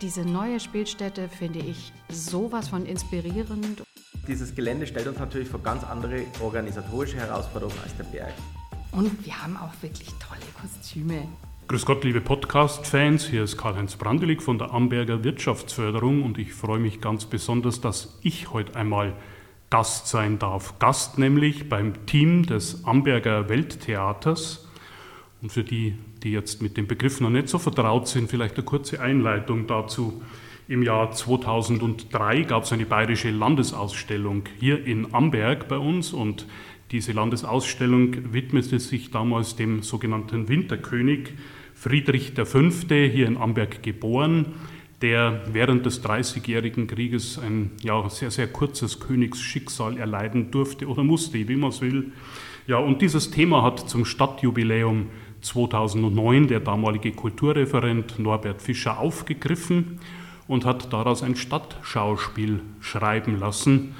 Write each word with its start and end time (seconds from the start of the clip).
Diese 0.00 0.22
neue 0.22 0.60
Spielstätte 0.60 1.28
finde 1.28 1.60
ich 1.60 1.92
sowas 2.08 2.68
von 2.68 2.84
inspirierend. 2.84 3.82
Dieses 4.26 4.54
Gelände 4.54 4.86
stellt 4.86 5.06
uns 5.06 5.18
natürlich 5.18 5.48
vor 5.48 5.60
ganz 5.60 5.84
andere 5.84 6.22
organisatorische 6.40 7.16
Herausforderungen 7.16 7.78
als 7.82 7.96
der 7.96 8.04
Berg. 8.04 8.34
Und 8.92 9.24
wir 9.24 9.42
haben 9.42 9.56
auch 9.56 9.72
wirklich 9.82 10.08
tolle 10.18 10.42
Kostüme. 10.60 11.28
Grüß 11.68 11.86
Gott, 11.86 12.04
liebe 12.04 12.20
Podcast-Fans, 12.20 13.26
hier 13.26 13.44
ist 13.44 13.56
Karl-Heinz 13.56 13.96
Brandelig 13.96 14.42
von 14.42 14.58
der 14.58 14.72
Amberger 14.72 15.24
Wirtschaftsförderung 15.24 16.22
und 16.22 16.38
ich 16.38 16.52
freue 16.52 16.78
mich 16.78 17.00
ganz 17.00 17.24
besonders, 17.24 17.80
dass 17.80 18.18
ich 18.22 18.52
heute 18.52 18.76
einmal 18.76 19.14
Gast 19.70 20.08
sein 20.08 20.38
darf. 20.38 20.78
Gast 20.78 21.18
nämlich 21.18 21.68
beim 21.68 22.06
Team 22.06 22.44
des 22.44 22.84
Amberger 22.84 23.48
Welttheaters. 23.48 24.68
Und 25.42 25.50
für 25.50 25.64
die, 25.64 25.98
die 26.24 26.32
jetzt 26.32 26.62
mit 26.62 26.76
dem 26.76 26.86
Begriff 26.86 27.20
noch 27.20 27.30
nicht 27.30 27.48
so 27.48 27.58
vertraut 27.58 28.08
sind, 28.08 28.30
vielleicht 28.30 28.56
eine 28.56 28.64
kurze 28.64 29.00
Einleitung 29.00 29.66
dazu. 29.66 30.22
Im 30.66 30.82
Jahr 30.82 31.12
2003 31.12 32.42
gab 32.42 32.64
es 32.64 32.72
eine 32.72 32.86
bayerische 32.86 33.30
Landesausstellung 33.30 34.44
hier 34.58 34.84
in 34.86 35.14
Amberg 35.14 35.68
bei 35.68 35.76
uns 35.76 36.14
und 36.14 36.46
diese 36.90 37.12
Landesausstellung 37.12 38.32
widmete 38.32 38.80
sich 38.80 39.10
damals 39.10 39.56
dem 39.56 39.82
sogenannten 39.82 40.48
Winterkönig 40.48 41.34
Friedrich 41.74 42.32
V., 42.34 42.60
hier 42.88 43.26
in 43.26 43.36
Amberg 43.36 43.82
geboren, 43.82 44.54
der 45.02 45.42
während 45.52 45.84
des 45.84 46.00
Dreißigjährigen 46.00 46.86
Krieges 46.86 47.38
ein 47.38 47.72
ja, 47.82 48.08
sehr, 48.08 48.30
sehr 48.30 48.46
kurzes 48.46 49.00
Königsschicksal 49.00 49.98
erleiden 49.98 50.50
durfte 50.50 50.88
oder 50.88 51.04
musste, 51.04 51.46
wie 51.46 51.56
man 51.56 51.70
es 51.70 51.82
will. 51.82 52.12
Ja, 52.66 52.78
und 52.78 53.02
dieses 53.02 53.30
Thema 53.30 53.62
hat 53.62 53.90
zum 53.90 54.06
Stadtjubiläum 54.06 55.08
2009 55.44 56.48
der 56.48 56.60
damalige 56.60 57.12
Kulturreferent 57.12 58.18
Norbert 58.18 58.62
Fischer 58.62 58.98
aufgegriffen 58.98 60.00
und 60.48 60.64
hat 60.64 60.92
daraus 60.92 61.22
ein 61.22 61.36
Stadtschauspiel 61.36 62.60
schreiben 62.80 63.38
lassen. 63.38 63.94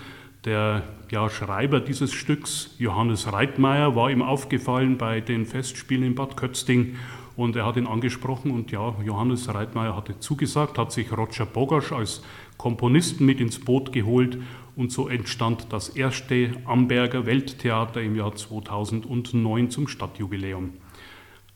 Der 0.45 0.83
ja, 1.11 1.31
Schreiber 1.31 1.81
dieses 1.81 2.13
Stücks, 2.13 2.75
Johannes 2.79 3.33
Reitmeier, 3.33 3.95
war 3.95 4.11
ihm 4.11 4.23
aufgefallen 4.23 4.99
bei 4.99 5.21
den 5.21 5.47
Festspielen 5.47 6.05
in 6.05 6.15
Bad 6.15 6.37
Kötzting 6.37 6.97
und 7.37 7.57
er 7.57 7.67
hat 7.67 7.77
ihn 7.77 7.87
angesprochen 7.87 8.51
und 8.51 8.71
ja, 8.71 8.95
Johannes 9.05 9.53
Reitmeier 9.53 9.97
hatte 9.97 10.19
zugesagt, 10.19 10.79
hat 10.79 10.93
sich 10.93 11.17
Roger 11.17 11.47
Bogasch 11.47 11.93
als 11.93 12.23
Komponisten 12.57 13.27
mit 13.27 13.41
ins 13.41 13.59
Boot 13.59 13.93
geholt 13.93 14.39
und 14.77 14.93
so 14.93 15.09
entstand 15.09 15.73
das 15.73 15.89
erste 15.89 16.51
Amberger 16.65 17.27
Welttheater 17.27 18.03
im 18.03 18.17
Jahr 18.17 18.35
2009 18.35 19.71
zum 19.71 19.89
Stadtjubiläum. 19.89 20.75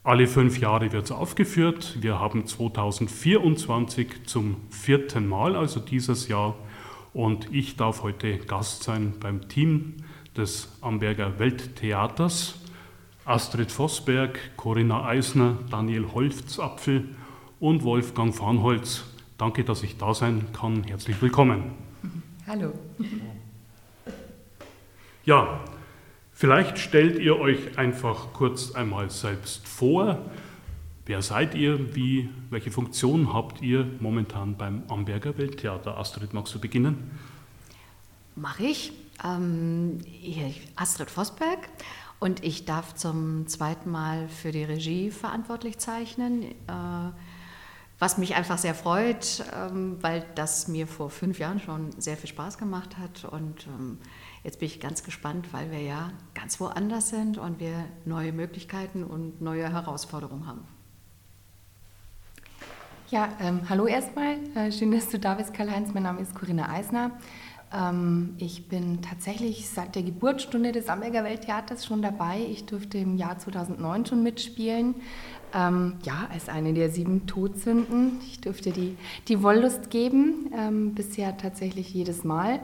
Alle 0.09 0.25
fünf 0.25 0.57
Jahre 0.57 0.91
wird 0.91 1.05
es 1.05 1.11
aufgeführt. 1.11 1.97
Wir 2.01 2.19
haben 2.19 2.47
2024 2.47 4.25
zum 4.25 4.57
vierten 4.71 5.27
Mal, 5.27 5.55
also 5.55 5.79
dieses 5.79 6.27
Jahr. 6.27 6.55
Und 7.13 7.53
ich 7.53 7.75
darf 7.75 8.01
heute 8.01 8.39
Gast 8.39 8.81
sein 8.81 9.13
beim 9.19 9.49
Team 9.49 9.97
des 10.35 10.75
Amberger 10.81 11.37
Welttheaters. 11.37 12.55
Astrid 13.23 13.71
Vossberg, 13.71 14.39
Corinna 14.57 15.05
Eisner, 15.05 15.59
Daniel 15.69 16.07
Holzapfel 16.11 17.09
und 17.59 17.83
Wolfgang 17.83 18.33
Farnholz. 18.33 19.03
Danke, 19.37 19.63
dass 19.63 19.83
ich 19.83 19.97
da 19.99 20.15
sein 20.15 20.47
kann. 20.59 20.85
Herzlich 20.85 21.21
willkommen. 21.21 21.65
Hallo. 22.47 22.73
Ja, 25.23 25.59
Vielleicht 26.39 26.79
stellt 26.79 27.19
ihr 27.19 27.37
euch 27.37 27.77
einfach 27.77 28.31
kurz 28.31 28.71
einmal 28.71 29.09
selbst 29.09 29.67
vor. 29.67 30.19
Wer 31.05 31.21
seid 31.21 31.53
ihr? 31.53 31.93
Wie, 31.97 32.29
welche 32.49 32.71
Funktion 32.71 33.33
habt 33.33 33.61
ihr 33.61 33.85
momentan 33.99 34.55
beim 34.55 34.83
Amberger 34.87 35.37
Welttheater? 35.37 35.97
Astrid, 35.97 36.33
magst 36.33 36.55
du 36.55 36.59
beginnen? 36.59 37.11
Mache 38.37 38.63
ich. 38.63 38.93
Ähm, 39.21 39.97
Astrid 40.77 41.09
Vosberg 41.09 41.67
und 42.19 42.41
ich 42.41 42.63
darf 42.63 42.95
zum 42.95 43.47
zweiten 43.47 43.91
Mal 43.91 44.29
für 44.29 44.53
die 44.53 44.63
Regie 44.63 45.11
verantwortlich 45.11 45.77
zeichnen. 45.77 46.43
Äh, 46.43 46.51
was 47.99 48.17
mich 48.17 48.35
einfach 48.35 48.57
sehr 48.57 48.73
freut, 48.73 49.43
ähm, 49.53 49.97
weil 50.01 50.25
das 50.35 50.67
mir 50.67 50.87
vor 50.87 51.09
fünf 51.09 51.37
Jahren 51.37 51.59
schon 51.59 51.91
sehr 51.99 52.17
viel 52.17 52.29
Spaß 52.29 52.57
gemacht 52.57 52.97
hat 52.97 53.25
und 53.25 53.67
ähm, 53.67 53.99
Jetzt 54.43 54.59
bin 54.59 54.67
ich 54.67 54.79
ganz 54.79 55.03
gespannt, 55.03 55.51
weil 55.51 55.69
wir 55.69 55.81
ja 55.81 56.11
ganz 56.33 56.59
woanders 56.59 57.09
sind 57.09 57.37
und 57.37 57.59
wir 57.59 57.85
neue 58.05 58.31
Möglichkeiten 58.31 59.03
und 59.03 59.41
neue 59.41 59.71
Herausforderungen 59.71 60.47
haben. 60.47 60.65
Ja, 63.09 63.29
ähm, 63.41 63.61
hallo 63.67 63.87
erstmal. 63.87 64.37
Äh, 64.55 64.71
schön, 64.71 64.91
dass 64.91 65.09
du 65.09 65.19
da 65.19 65.33
bist, 65.33 65.53
Karl-Heinz. 65.53 65.93
Mein 65.93 66.03
Name 66.03 66.21
ist 66.21 66.35
Corinna 66.35 66.69
Eisner. 66.69 67.11
Ähm, 67.73 68.35
ich 68.37 68.67
bin 68.67 69.01
tatsächlich 69.01 69.69
seit 69.69 69.95
der 69.95 70.03
Geburtsstunde 70.03 70.71
des 70.71 70.89
Amberger 70.89 71.23
Welttheaters 71.23 71.85
schon 71.85 72.01
dabei. 72.01 72.39
Ich 72.49 72.65
durfte 72.65 72.97
im 72.97 73.17
Jahr 73.17 73.37
2009 73.37 74.05
schon 74.05 74.23
mitspielen. 74.23 74.95
Ähm, 75.53 75.95
ja, 76.03 76.27
als 76.31 76.47
eine 76.47 76.73
der 76.73 76.89
sieben 76.89 77.25
Todsünden. 77.25 78.19
Ich 78.27 78.39
durfte 78.39 78.71
die, 78.71 78.97
die 79.27 79.41
Wollust 79.41 79.89
geben, 79.89 80.51
ähm, 80.55 80.93
bisher 80.93 81.37
tatsächlich 81.37 81.93
jedes 81.93 82.23
Mal. 82.23 82.59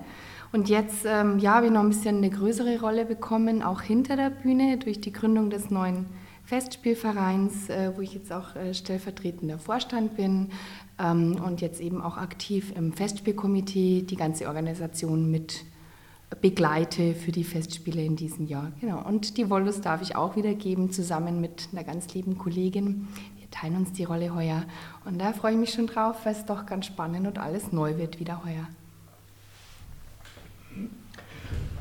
Und 0.52 0.70
jetzt 0.70 1.06
ähm, 1.06 1.40
ja, 1.40 1.56
habe 1.56 1.66
ich 1.68 1.72
noch 1.72 1.82
ein 1.82 1.90
bisschen 1.90 2.18
eine 2.18 2.30
größere 2.30 2.80
Rolle 2.80 3.06
bekommen, 3.06 3.64
auch 3.64 3.82
hinter 3.82 4.16
der 4.16 4.30
Bühne 4.30 4.78
durch 4.78 5.02
die 5.02 5.12
Gründung 5.12 5.50
des 5.50 5.70
neuen 5.70 6.06
Festspielvereins, 6.46 7.70
äh, 7.70 7.92
wo 7.96 8.02
ich 8.02 8.14
jetzt 8.14 8.32
auch 8.32 8.56
äh, 8.56 8.74
stellvertretender 8.74 9.58
Vorstand 9.58 10.16
bin 10.16 10.52
und 10.98 11.62
jetzt 11.62 11.82
eben 11.82 12.02
auch 12.02 12.18
aktiv 12.18 12.74
im 12.76 12.94
Festspielkomitee 12.94 14.04
die 14.04 14.16
ganze 14.16 14.48
Organisation 14.48 15.30
mit 15.30 15.66
begleite 16.42 17.14
für 17.14 17.32
die 17.32 17.44
Festspiele 17.44 18.04
in 18.04 18.16
diesem 18.16 18.48
Jahr. 18.48 18.72
Genau. 18.82 19.02
Und 19.02 19.38
die 19.38 19.50
Wollust 19.50 19.86
darf 19.86 20.02
ich 20.02 20.16
auch 20.16 20.36
wiedergeben, 20.36 20.92
zusammen 20.92 21.40
mit 21.42 21.70
einer 21.72 21.84
ganz 21.84 22.14
lieben 22.14 22.38
Kollegin. 22.38 23.08
Wir 23.38 23.50
teilen 23.52 23.76
uns 23.78 23.94
die 23.94 24.04
Rolle 24.04 24.34
heuer. 24.34 24.64
Und 25.06 25.20
da 25.20 25.34
freue 25.34 25.54
ich 25.54 25.60
mich 25.60 25.74
schon 25.74 25.88
drauf, 25.88 26.26
weil 26.26 26.34
es 26.34 26.46
doch 26.46 26.66
ganz 26.66 26.88
spannend 26.88 27.28
und 27.28 27.40
alles 27.40 27.72
neu 27.72 27.98
wird 27.98 28.20
wieder 28.20 28.44
heuer. 28.44 28.68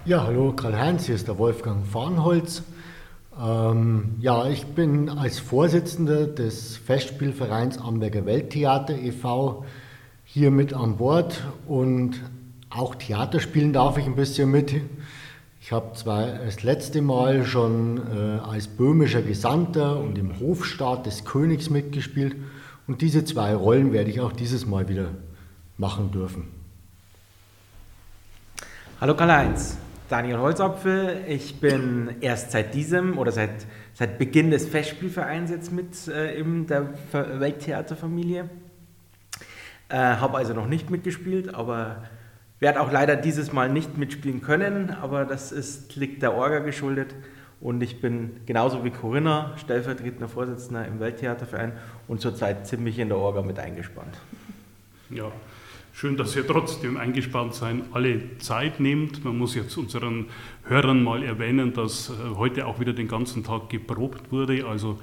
Ja, 0.04 0.22
hallo 0.24 0.52
Karl-Heinz, 0.52 1.06
hier 1.06 1.14
ist 1.14 1.28
der 1.28 1.38
Wolfgang 1.38 1.84
Farnholz. 1.86 2.62
Ähm, 3.40 4.14
ja, 4.20 4.46
ich 4.48 4.64
bin 4.66 5.08
als 5.08 5.40
Vorsitzender 5.40 6.26
des 6.26 6.76
Festspielvereins 6.76 7.78
Amberger 7.78 8.26
Welttheater 8.26 8.96
e.V. 8.96 9.64
hier 10.24 10.50
mit 10.50 10.72
an 10.72 10.96
Bord 10.98 11.42
und 11.66 12.20
auch 12.70 12.94
Theater 12.94 13.40
spielen 13.40 13.72
darf 13.72 13.98
ich 13.98 14.06
ein 14.06 14.14
bisschen 14.14 14.50
mit. 14.50 14.74
Ich 15.60 15.72
habe 15.72 15.94
zwar 15.94 16.26
das 16.26 16.62
letzte 16.62 17.02
Mal 17.02 17.44
schon 17.44 17.98
äh, 17.98 18.38
als 18.38 18.68
böhmischer 18.68 19.22
Gesandter 19.22 19.98
und 19.98 20.16
im 20.18 20.38
Hofstaat 20.38 21.06
des 21.06 21.24
Königs 21.24 21.70
mitgespielt 21.70 22.36
und 22.86 23.00
diese 23.00 23.24
zwei 23.24 23.54
Rollen 23.54 23.92
werde 23.92 24.10
ich 24.10 24.20
auch 24.20 24.32
dieses 24.32 24.66
Mal 24.66 24.88
wieder 24.88 25.08
machen 25.76 26.12
dürfen. 26.12 26.44
Hallo 29.00 29.16
Karl-Heinz, 29.16 29.76
Daniel 30.08 30.38
Holzapfel. 30.38 31.24
Ich 31.28 31.60
bin 31.60 32.16
erst 32.20 32.50
seit 32.50 32.74
diesem 32.74 33.16
oder 33.16 33.32
seit, 33.32 33.66
seit 33.94 34.18
Beginn 34.18 34.50
des 34.50 34.68
Festspielvereins 34.68 35.50
jetzt 35.50 35.72
mit 35.72 36.08
äh, 36.08 36.38
in 36.38 36.66
der 36.66 36.90
Welttheaterfamilie. 37.12 38.50
Äh, 39.88 39.96
Habe 39.96 40.36
also 40.36 40.52
noch 40.52 40.66
nicht 40.66 40.90
mitgespielt, 40.90 41.54
aber 41.54 42.04
werde 42.60 42.82
auch 42.82 42.92
leider 42.92 43.16
dieses 43.16 43.52
Mal 43.52 43.70
nicht 43.70 43.96
mitspielen 43.96 44.42
können. 44.42 44.90
Aber 44.90 45.24
das 45.24 45.52
ist, 45.52 45.96
liegt 45.96 46.22
der 46.22 46.34
Orga 46.34 46.58
geschuldet. 46.58 47.14
Und 47.60 47.82
ich 47.82 48.02
bin 48.02 48.40
genauso 48.44 48.84
wie 48.84 48.90
Corinna 48.90 49.54
stellvertretender 49.56 50.28
Vorsitzender 50.28 50.86
im 50.86 51.00
Welttheaterverein 51.00 51.72
und 52.08 52.20
zurzeit 52.20 52.66
ziemlich 52.66 52.98
in 52.98 53.08
der 53.08 53.16
Orga 53.16 53.40
mit 53.40 53.58
eingespannt. 53.58 54.18
Ja, 55.08 55.32
Schön, 55.96 56.16
dass 56.16 56.34
ihr 56.34 56.44
trotzdem 56.44 56.96
eingespannt 56.96 57.54
sein 57.54 57.84
alle 57.92 58.36
Zeit 58.38 58.80
nehmt. 58.80 59.24
Man 59.24 59.38
muss 59.38 59.54
jetzt 59.54 59.76
unseren 59.76 60.26
Hörern 60.64 61.04
mal 61.04 61.22
erwähnen, 61.22 61.72
dass 61.72 62.10
äh, 62.10 62.34
heute 62.34 62.66
auch 62.66 62.80
wieder 62.80 62.92
den 62.92 63.06
ganzen 63.06 63.44
Tag 63.44 63.68
geprobt 63.70 64.32
wurde. 64.32 64.66
Also 64.66 64.98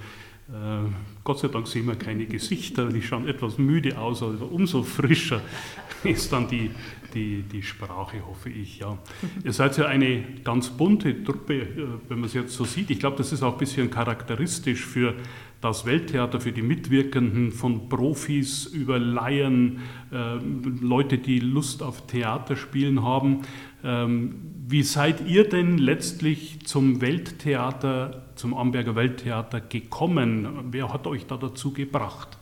äh, 0.49 0.89
Gott 1.23 1.39
sei 1.39 1.47
Dank 1.47 1.67
sehen 1.67 1.87
wir 1.87 1.95
keine 1.95 2.25
Gesichter, 2.25 2.89
die 2.89 3.01
schauen 3.01 3.25
etwas 3.25 3.57
müde 3.57 3.97
aus, 3.97 4.21
also 4.21 4.43
umso 4.43 4.83
frischer 4.83 5.39
ist 6.03 6.33
dann 6.33 6.49
die, 6.49 6.71
die, 7.13 7.43
die 7.43 7.63
Sprache, 7.63 8.17
hoffe 8.27 8.49
ich. 8.49 8.79
Ja. 8.79 8.97
Ihr 9.45 9.53
seid 9.53 9.77
ja 9.77 9.85
eine 9.85 10.21
ganz 10.43 10.71
bunte 10.71 11.23
Truppe, 11.23 11.53
äh, 11.53 11.87
wenn 12.09 12.19
man 12.19 12.25
es 12.25 12.33
jetzt 12.33 12.53
so 12.53 12.65
sieht. 12.65 12.89
Ich 12.89 12.99
glaube, 12.99 13.15
das 13.15 13.31
ist 13.31 13.43
auch 13.43 13.53
ein 13.53 13.59
bisschen 13.59 13.89
charakteristisch 13.89 14.85
für 14.85 15.13
das 15.61 15.85
Welttheater 15.85 16.41
für 16.41 16.51
die 16.51 16.63
Mitwirkenden 16.63 17.51
von 17.51 17.87
Profis 17.87 18.65
über 18.65 18.97
Laien, 18.97 19.81
äh, 20.11 20.35
Leute, 20.81 21.19
die 21.19 21.39
Lust 21.39 21.83
auf 21.83 22.07
Theaterspielen 22.07 23.03
haben. 23.03 23.43
Ähm, 23.83 24.35
wie 24.67 24.83
seid 24.83 25.27
ihr 25.27 25.47
denn 25.47 25.77
letztlich 25.77 26.65
zum 26.65 26.99
Welttheater, 27.01 28.25
zum 28.35 28.55
Amberger 28.55 28.95
Welttheater 28.95 29.61
gekommen? 29.61 30.71
Wer 30.71 30.91
hat 30.91 31.05
euch 31.05 31.27
da 31.27 31.37
dazu 31.37 31.71
gebracht? 31.73 32.39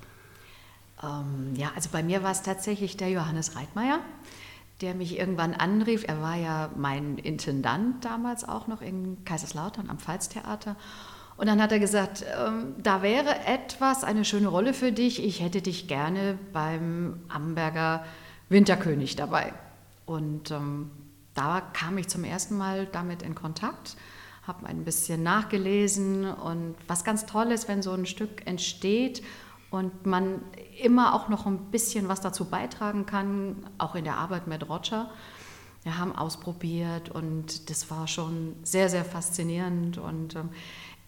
Ähm, 1.03 1.55
ja, 1.55 1.71
also 1.75 1.89
bei 1.91 2.03
mir 2.03 2.23
war 2.23 2.31
es 2.31 2.41
tatsächlich 2.41 2.95
der 2.95 3.09
Johannes 3.09 3.55
Reitmeier, 3.55 3.99
der 4.81 4.95
mich 4.95 5.19
irgendwann 5.19 5.53
anrief. 5.53 6.05
Er 6.07 6.21
war 6.21 6.35
ja 6.35 6.69
mein 6.77 7.17
Intendant 7.17 8.05
damals 8.05 8.47
auch 8.47 8.67
noch 8.67 8.81
in 8.81 9.23
Kaiserslautern 9.25 9.89
am 9.89 9.99
Pfalztheater. 9.99 10.77
Und 11.39 11.47
dann 11.47 11.61
hat 11.61 11.71
er 11.71 11.79
gesagt, 11.79 12.25
ähm, 12.37 12.75
da 12.83 13.01
wäre 13.01 13.45
etwas, 13.45 14.03
eine 14.03 14.25
schöne 14.25 14.49
Rolle 14.49 14.73
für 14.73 14.91
dich. 14.91 15.23
Ich 15.23 15.41
hätte 15.41 15.61
dich 15.61 15.87
gerne 15.87 16.37
beim 16.51 17.21
Amberger 17.29 18.03
Winterkönig 18.49 19.15
dabei. 19.15 19.53
Und 20.05 20.51
ähm, 20.51 20.91
da 21.35 21.61
kam 21.61 21.97
ich 21.97 22.09
zum 22.09 22.25
ersten 22.25 22.57
Mal 22.57 22.87
damit 22.87 23.21
in 23.21 23.35
Kontakt, 23.35 23.95
habe 24.45 24.67
ein 24.67 24.83
bisschen 24.83 25.23
nachgelesen 25.23 26.29
und 26.29 26.75
was 26.89 27.05
ganz 27.05 27.25
toll 27.25 27.53
ist, 27.53 27.69
wenn 27.69 27.81
so 27.81 27.93
ein 27.93 28.05
Stück 28.05 28.45
entsteht 28.45 29.23
und 29.71 30.05
man 30.05 30.41
immer 30.83 31.13
auch 31.13 31.29
noch 31.29 31.45
ein 31.45 31.71
bisschen 31.71 32.09
was 32.09 32.19
dazu 32.19 32.49
beitragen 32.49 33.05
kann, 33.05 33.65
auch 33.77 33.95
in 33.95 34.03
der 34.03 34.17
Arbeit 34.17 34.47
mit 34.47 34.67
Roger. 34.67 35.09
Wir 35.83 35.97
haben 35.97 36.13
ausprobiert 36.13 37.07
und 37.07 37.69
das 37.69 37.89
war 37.89 38.07
schon 38.07 38.57
sehr, 38.63 38.89
sehr 38.89 39.05
faszinierend 39.05 39.97
und 39.97 40.35
ähm, 40.35 40.49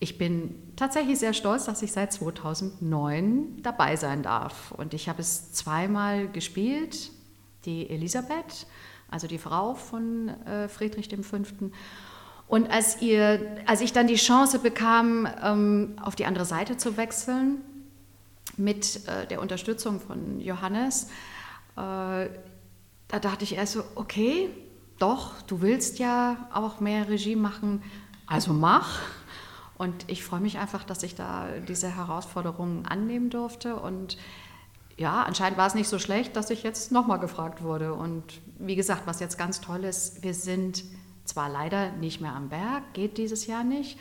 ich 0.02 0.18
bin 0.18 0.56
tatsächlich 0.76 1.20
sehr 1.20 1.32
stolz, 1.32 1.66
dass 1.66 1.84
ich 1.84 1.92
seit 1.92 2.12
2009 2.12 3.62
dabei 3.62 3.96
sein 3.96 4.24
darf. 4.24 4.72
Und 4.72 4.96
ich 4.96 5.08
habe 5.08 5.22
es 5.22 5.54
zweimal 5.54 6.28
gespielt, 6.28 7.12
die 7.66 7.88
Elisabeth, 7.88 8.66
also 9.12 9.28
die 9.28 9.38
Frau 9.38 9.76
von 9.76 10.30
äh, 10.48 10.68
Friedrich 10.70 11.10
V. 11.22 11.38
Und 12.48 12.72
als, 12.72 13.00
ihr, 13.04 13.62
als 13.68 13.82
ich 13.82 13.94
dann 13.94 14.08
die 14.08 14.16
Chance 14.16 14.58
bekam, 14.58 15.28
ähm, 15.44 15.96
auf 16.02 16.16
die 16.16 16.26
andere 16.26 16.46
Seite 16.46 16.78
zu 16.78 16.98
wechseln, 16.98 17.62
mit 18.58 19.08
äh, 19.08 19.28
der 19.28 19.40
Unterstützung 19.40 20.00
von 20.00 20.40
Johannes, 20.40 21.10
äh, 21.78 21.78
da 21.78 23.20
dachte 23.22 23.44
ich 23.44 23.56
erst 23.56 23.74
so, 23.74 23.84
okay, 23.94 24.50
doch, 24.98 25.44
du 25.44 25.62
willst 25.62 26.00
ja 26.00 26.50
auch 26.52 26.80
mehr 26.80 27.08
Regie 27.08 27.36
machen, 27.36 27.84
also 28.26 28.52
mach. 28.52 29.00
Und 29.82 30.08
ich 30.12 30.24
freue 30.24 30.42
mich 30.42 30.60
einfach, 30.60 30.84
dass 30.84 31.02
ich 31.02 31.16
da 31.16 31.48
diese 31.68 31.90
Herausforderungen 31.90 32.86
annehmen 32.86 33.32
durfte. 33.32 33.76
Und 33.78 34.16
ja, 34.96 35.24
anscheinend 35.24 35.58
war 35.58 35.66
es 35.66 35.74
nicht 35.74 35.88
so 35.88 35.98
schlecht, 35.98 36.36
dass 36.36 36.52
ich 36.52 36.62
jetzt 36.62 36.92
nochmal 36.92 37.18
gefragt 37.18 37.64
wurde. 37.64 37.96
Und 37.96 38.24
wie 38.60 38.76
gesagt, 38.76 39.08
was 39.08 39.20
jetzt 39.20 39.40
ganz 39.40 39.60
toll 39.60 39.84
ist, 39.84 40.22
wir 40.22 40.36
sind 40.36 40.84
zwar 41.26 41.50
leider 41.50 41.94
nicht 41.94 42.22
mehr 42.22 42.36
am 42.36 42.50
Berg, 42.50 42.94
geht 42.94 43.18
dieses 43.18 43.48
Jahr 43.48 43.64
nicht, 43.64 43.98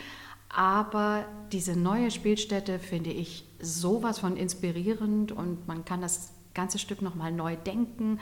aber 0.50 1.25
diese 1.50 1.75
neue 1.77 2.11
Spielstätte 2.11 2.79
finde 2.79 3.09
ich 3.09 3.47
sowas 3.59 4.19
von 4.19 4.37
inspirierend 4.37 5.33
und 5.33 5.67
man 5.67 5.87
kann 5.87 6.03
das 6.03 6.35
ganze 6.53 6.79
Stück 6.79 7.00
nochmal 7.00 7.33
neu 7.33 7.56
denken 7.56 8.21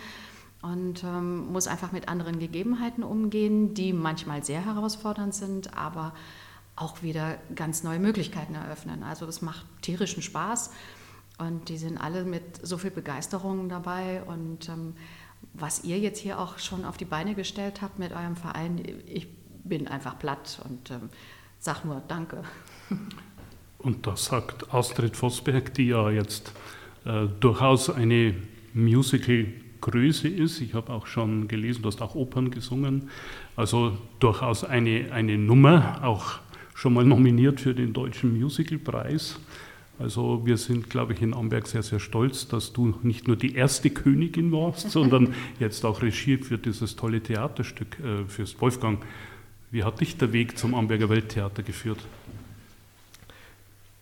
und 0.63 1.03
ähm, 1.03 1.51
muss 1.51 1.67
einfach 1.67 1.91
mit 1.91 2.09
anderen 2.09 2.39
Gegebenheiten 2.39 3.03
umgehen, 3.03 3.75
die 3.75 3.93
manchmal 3.93 4.45
sehr 4.45 4.65
herausfordernd 4.65 5.35
sind, 5.35 5.77
aber 5.77 6.13
auch 6.79 7.03
wieder 7.03 7.39
ganz 7.55 7.83
neue 7.83 7.99
Möglichkeiten 7.99 8.55
eröffnen. 8.55 9.03
Also 9.03 9.27
das 9.27 9.43
macht 9.43 9.67
tierischen 9.83 10.23
Spaß 10.23 10.71
und 11.39 11.69
die 11.69 11.79
sind 11.79 11.99
alle 11.99 12.25
mit 12.25 12.67
so 12.67 12.79
viel 12.79 12.91
Begeisterung 12.91 13.69
dabei 13.69 14.23
und 14.23 14.69
ähm, 14.69 14.95
was 15.55 15.85
ihr 15.85 15.99
jetzt 15.99 16.19
hier 16.19 16.39
auch 16.39 16.59
schon 16.59 16.85
auf 16.85 16.97
die 16.97 17.05
Beine 17.05 17.35
gestellt 17.35 17.83
habt 17.83 17.99
mit 17.99 18.13
eurem 18.13 18.37
Verein, 18.37 18.83
ich 19.07 19.29
bin 19.65 19.87
einfach 19.87 20.19
platt 20.19 20.61
und 20.65 20.91
ähm, 20.91 21.11
Sag 21.61 21.85
nur 21.85 22.03
Danke. 22.07 22.43
Und 23.79 24.09
das 24.09 24.25
sagt 24.25 24.75
Astrid 24.75 25.17
Vosberg, 25.17 25.73
die 25.75 25.89
ja 25.89 26.11
jetzt 26.11 26.53
äh, 27.05 27.27
durchaus 27.39 27.91
eine 27.91 28.35
Musical-Größe 28.75 30.27
ist. 30.27 30.61
Ich 30.61 30.75
habe 30.75 30.93
auch 30.93 31.07
schon 31.07 31.47
gelesen, 31.47 31.83
du 31.83 31.89
hast 31.89 32.03
auch 32.03 32.17
Opern 32.17 32.51
gesungen. 32.51 33.09
Also 33.55 33.97
durchaus 34.19 34.65
eine, 34.65 35.13
eine 35.13 35.39
Nummer, 35.39 36.01
auch 36.03 36.41
schon 36.79 36.95
mal 36.95 37.05
nominiert 37.05 37.61
für 37.61 37.75
den 37.75 37.93
Deutschen 37.93 38.39
Musicalpreis. 38.39 39.41
Also 39.99 40.47
wir 40.47 40.57
sind, 40.57 40.89
glaube 40.89 41.13
ich, 41.13 41.23
in 41.23 41.35
Amberg 41.35 41.67
sehr, 41.67 41.83
sehr 41.83 41.99
stolz, 41.99 42.47
dass 42.47 42.73
du 42.73 42.95
nicht 43.03 43.27
nur 43.27 43.35
die 43.35 43.57
erste 43.57 43.91
Königin 43.91 44.53
warst, 44.53 44.91
sondern 44.93 45.35
jetzt 45.59 45.85
auch 45.85 46.03
Regie 46.03 46.37
für 46.37 46.57
dieses 46.57 46.95
tolle 46.95 47.21
Theaterstück 47.21 47.99
äh, 47.99 48.25
fürs 48.29 48.61
Wolfgang 48.61 49.01
wie 49.71 49.85
hat 49.85 50.01
dich 50.01 50.17
der 50.17 50.33
Weg 50.33 50.57
zum 50.57 50.75
Amberger 50.75 51.11
Welttheater 51.11 51.63
geführt? 51.63 51.99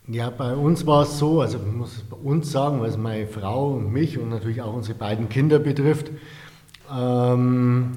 Ja, 0.07 0.31
bei 0.31 0.55
uns 0.55 0.87
war 0.87 1.03
es 1.03 1.19
so, 1.19 1.41
also 1.41 1.59
ich 1.59 1.73
muss 1.73 1.97
es 1.97 2.03
bei 2.03 2.17
uns 2.17 2.53
sagen, 2.53 2.81
weil 2.81 2.91
es 2.91 2.97
meine 2.97 3.27
Frau 3.27 3.73
und 3.73 3.93
mich 3.93 4.17
und 4.19 4.29
natürlich 4.29 4.63
auch 4.63 4.73
unsere 4.73 4.97
beiden 4.97 5.29
Kinder 5.29 5.59
betrifft. 5.59 6.13
Ähm, 6.95 7.93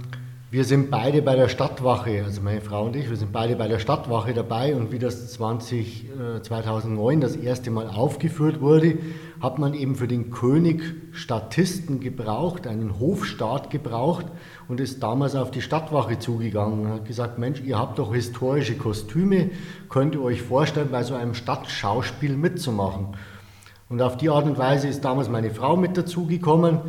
wir 0.51 0.63
sind 0.63 0.89
beide 0.89 1.21
bei 1.21 1.35
der 1.35 1.47
Stadtwache, 1.47 2.23
also 2.25 2.41
meine 2.41 2.61
Frau 2.61 2.85
und 2.85 2.95
ich, 2.95 3.07
wir 3.07 3.17
sind 3.17 3.31
beide 3.31 3.55
bei 3.55 3.67
der 3.67 3.77
Stadtwache 3.77 4.33
dabei 4.33 4.75
und 4.75 4.91
wie 4.91 4.97
das 4.97 5.31
20, 5.33 6.05
äh, 6.37 6.41
2009 6.41 7.21
das 7.21 7.35
erste 7.35 7.69
Mal 7.69 7.87
aufgeführt 7.87 8.59
wurde, 8.59 8.97
hat 9.41 9.59
man 9.59 9.75
eben 9.75 9.95
für 9.95 10.07
den 10.07 10.31
König 10.31 10.81
Statisten 11.11 11.99
gebraucht, 11.99 12.65
einen 12.65 12.99
Hofstaat 12.99 13.69
gebraucht 13.69 14.25
und 14.67 14.79
ist 14.79 15.03
damals 15.03 15.35
auf 15.35 15.51
die 15.51 15.61
Stadtwache 15.61 16.17
zugegangen 16.17 16.79
und 16.79 16.91
hat 16.93 17.05
gesagt, 17.05 17.37
Mensch, 17.37 17.61
ihr 17.61 17.77
habt 17.77 17.99
doch 17.99 18.15
historische 18.15 18.75
Kostüme, 18.75 19.51
könnt 19.87 20.15
ihr 20.15 20.23
euch 20.23 20.41
vorstellen, 20.41 20.89
bei 20.91 21.03
so 21.03 21.13
einem 21.13 21.35
Stadtschauspiel 21.35 22.35
mitzumachen? 22.35 23.09
Und 23.87 24.01
auf 24.01 24.17
die 24.17 24.29
Art 24.29 24.45
und 24.45 24.57
Weise 24.57 24.87
ist 24.87 25.05
damals 25.05 25.29
meine 25.29 25.51
Frau 25.51 25.77
mit 25.77 25.95
dazugekommen. 25.95 26.79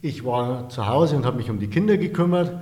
Ich 0.00 0.24
war 0.24 0.70
zu 0.70 0.86
Hause 0.86 1.16
und 1.16 1.26
habe 1.26 1.36
mich 1.36 1.50
um 1.50 1.58
die 1.58 1.68
Kinder 1.68 1.98
gekümmert 1.98 2.52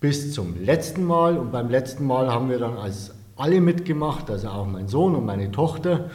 bis 0.00 0.32
zum 0.32 0.60
letzten 0.62 1.04
Mal. 1.04 1.38
Und 1.38 1.52
beim 1.52 1.68
letzten 1.68 2.06
Mal 2.06 2.32
haben 2.32 2.48
wir 2.48 2.58
dann 2.58 2.76
als 2.76 3.14
alle 3.36 3.60
mitgemacht, 3.60 4.30
also 4.30 4.48
auch 4.48 4.66
mein 4.66 4.88
Sohn 4.88 5.14
und 5.14 5.24
meine 5.24 5.50
Tochter, 5.50 6.10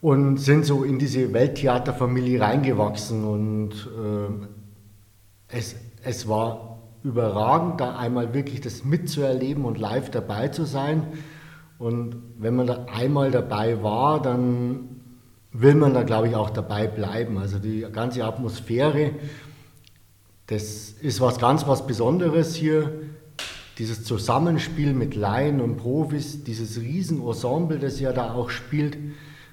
und 0.00 0.38
sind 0.38 0.64
so 0.64 0.84
in 0.84 0.98
diese 0.98 1.32
Welttheaterfamilie 1.32 2.40
reingewachsen. 2.40 3.24
Und 3.24 3.72
äh, 3.72 5.56
es, 5.56 5.76
es 6.02 6.28
war 6.28 6.78
überragend, 7.02 7.80
da 7.80 7.96
einmal 7.96 8.34
wirklich 8.34 8.60
das 8.60 8.84
mitzuerleben 8.84 9.64
und 9.64 9.78
live 9.78 10.10
dabei 10.10 10.48
zu 10.48 10.64
sein. 10.64 11.06
Und 11.78 12.16
wenn 12.38 12.56
man 12.56 12.66
da 12.66 12.86
einmal 12.92 13.30
dabei 13.30 13.82
war, 13.82 14.20
dann 14.20 15.00
will 15.52 15.74
man 15.74 15.94
da, 15.94 16.02
glaube 16.02 16.28
ich, 16.28 16.36
auch 16.36 16.50
dabei 16.50 16.86
bleiben. 16.86 17.38
Also 17.38 17.58
die 17.58 17.86
ganze 17.92 18.24
Atmosphäre 18.24 19.12
das 20.48 20.94
ist 21.02 21.20
was 21.20 21.38
ganz 21.38 21.66
was 21.66 21.86
Besonderes 21.86 22.54
hier. 22.54 22.90
Dieses 23.78 24.02
Zusammenspiel 24.02 24.92
mit 24.92 25.14
Laien 25.14 25.60
und 25.60 25.76
Profis, 25.76 26.42
dieses 26.42 26.80
Riesenensemble, 26.80 27.78
das 27.78 28.00
ja 28.00 28.12
da 28.12 28.32
auch 28.32 28.50
spielt. 28.50 28.96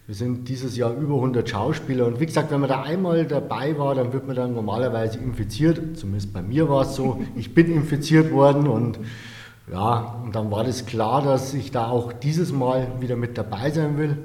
Wir 0.08 0.16
sind 0.16 0.48
dieses 0.50 0.78
Jahr 0.78 0.96
über 0.96 1.16
100 1.16 1.50
Schauspieler 1.50 2.06
und 2.06 2.20
wie 2.20 2.25
gesagt, 2.25 2.50
wenn 2.52 2.62
man 2.62 2.70
da 2.70 2.84
einmal 2.84 3.25
dabei 3.25 3.78
war, 3.78 3.94
dann 3.94 4.14
wird 4.14 4.25
man 4.25 4.36
dann 4.36 4.54
normalerweise 4.54 5.20
infiziert. 5.20 5.98
Zumindest 5.98 6.32
bei 6.32 6.42
mir 6.42 6.70
war 6.70 6.84
es 6.84 6.96
so. 6.96 7.22
Ich 7.36 7.54
bin 7.54 7.72
infiziert 7.72 8.32
worden 8.32 8.68
und 8.68 9.00
ja, 9.72 10.22
und 10.24 10.34
dann 10.36 10.50
war 10.50 10.64
das 10.64 10.86
klar, 10.86 11.24
dass 11.24 11.54
ich 11.54 11.72
da 11.72 11.90
auch 11.90 12.14
dieses 12.14 12.52
Mal 12.52 12.88
wieder 13.00 13.16
mit 13.16 13.38
dabei 13.38 13.72
sein 13.72 13.98
will. 13.98 14.18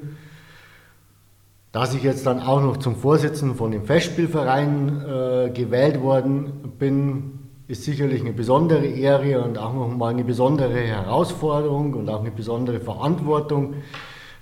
Dass 1.72 1.94
ich 1.94 2.02
jetzt 2.02 2.26
dann 2.26 2.40
auch 2.40 2.60
noch 2.60 2.78
zum 2.78 2.96
Vorsitzenden 2.96 3.56
von 3.56 3.70
dem 3.70 3.84
Festspielverein 3.84 5.02
äh, 5.02 5.50
gewählt 5.50 6.02
worden 6.02 6.72
bin, 6.78 7.38
ist 7.68 7.84
sicherlich 7.84 8.20
eine 8.22 8.32
besondere 8.32 8.84
Ehre 8.84 9.44
und 9.44 9.56
auch 9.56 9.72
nochmal 9.72 10.12
eine 10.12 10.24
besondere 10.24 10.80
Herausforderung 10.80 11.94
und 11.94 12.08
auch 12.08 12.20
eine 12.20 12.32
besondere 12.32 12.80
Verantwortung. 12.80 13.74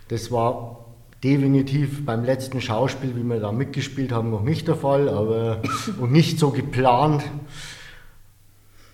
Das 0.08 0.32
war 0.32 0.86
definitiv 1.22 2.06
beim 2.06 2.24
letzten 2.24 2.62
Schauspiel, 2.62 3.14
wie 3.14 3.24
wir 3.24 3.40
da 3.40 3.52
mitgespielt 3.52 4.12
haben, 4.12 4.30
noch 4.30 4.42
nicht 4.42 4.66
der 4.66 4.76
Fall 4.76 5.10
aber, 5.10 5.60
und 6.00 6.12
nicht 6.12 6.38
so 6.38 6.50
geplant. 6.50 7.22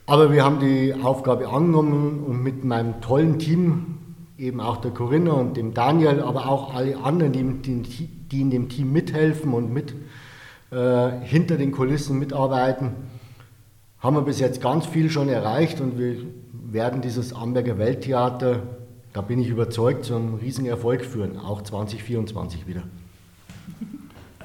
Aber 0.07 0.33
wir 0.33 0.45
haben 0.45 0.59
die 0.59 0.95
Aufgabe 0.95 1.49
angenommen 1.49 2.25
und 2.27 2.43
mit 2.43 2.65
meinem 2.65 3.01
tollen 3.01 3.39
Team, 3.39 3.99
eben 4.37 4.61
auch 4.61 4.79
der 4.79 4.91
Corinna 4.91 5.33
und 5.33 5.57
dem 5.57 5.75
Daniel, 5.75 6.21
aber 6.21 6.49
auch 6.49 6.75
alle 6.75 6.99
anderen, 6.99 7.63
die, 7.63 7.83
die, 7.83 8.09
die 8.35 8.41
in 8.41 8.51
dem 8.51 8.69
Team 8.69 8.93
mithelfen 8.93 9.53
und 9.55 9.73
mit 9.73 9.95
äh, 10.71 11.11
hinter 11.23 11.57
den 11.57 11.71
Kulissen 11.71 12.19
mitarbeiten, 12.19 12.91
haben 14.01 14.17
wir 14.17 14.23
bis 14.23 14.41
jetzt 14.41 14.61
ganz 14.61 14.87
viel 14.87 15.09
schon 15.09 15.29
erreicht 15.29 15.81
und 15.81 15.99
wir 15.99 16.17
werden 16.53 17.01
dieses 17.01 17.33
Amberger 17.33 17.79
Welttheater, 17.79 18.63
da 19.13 19.21
bin 19.21 19.39
ich 19.39 19.49
überzeugt, 19.49 20.05
zu 20.05 20.17
einem 20.17 20.35
Riesenerfolg 20.35 21.05
führen, 21.05 21.39
auch 21.39 21.63
2024 21.63 22.67
wieder. 22.67 22.83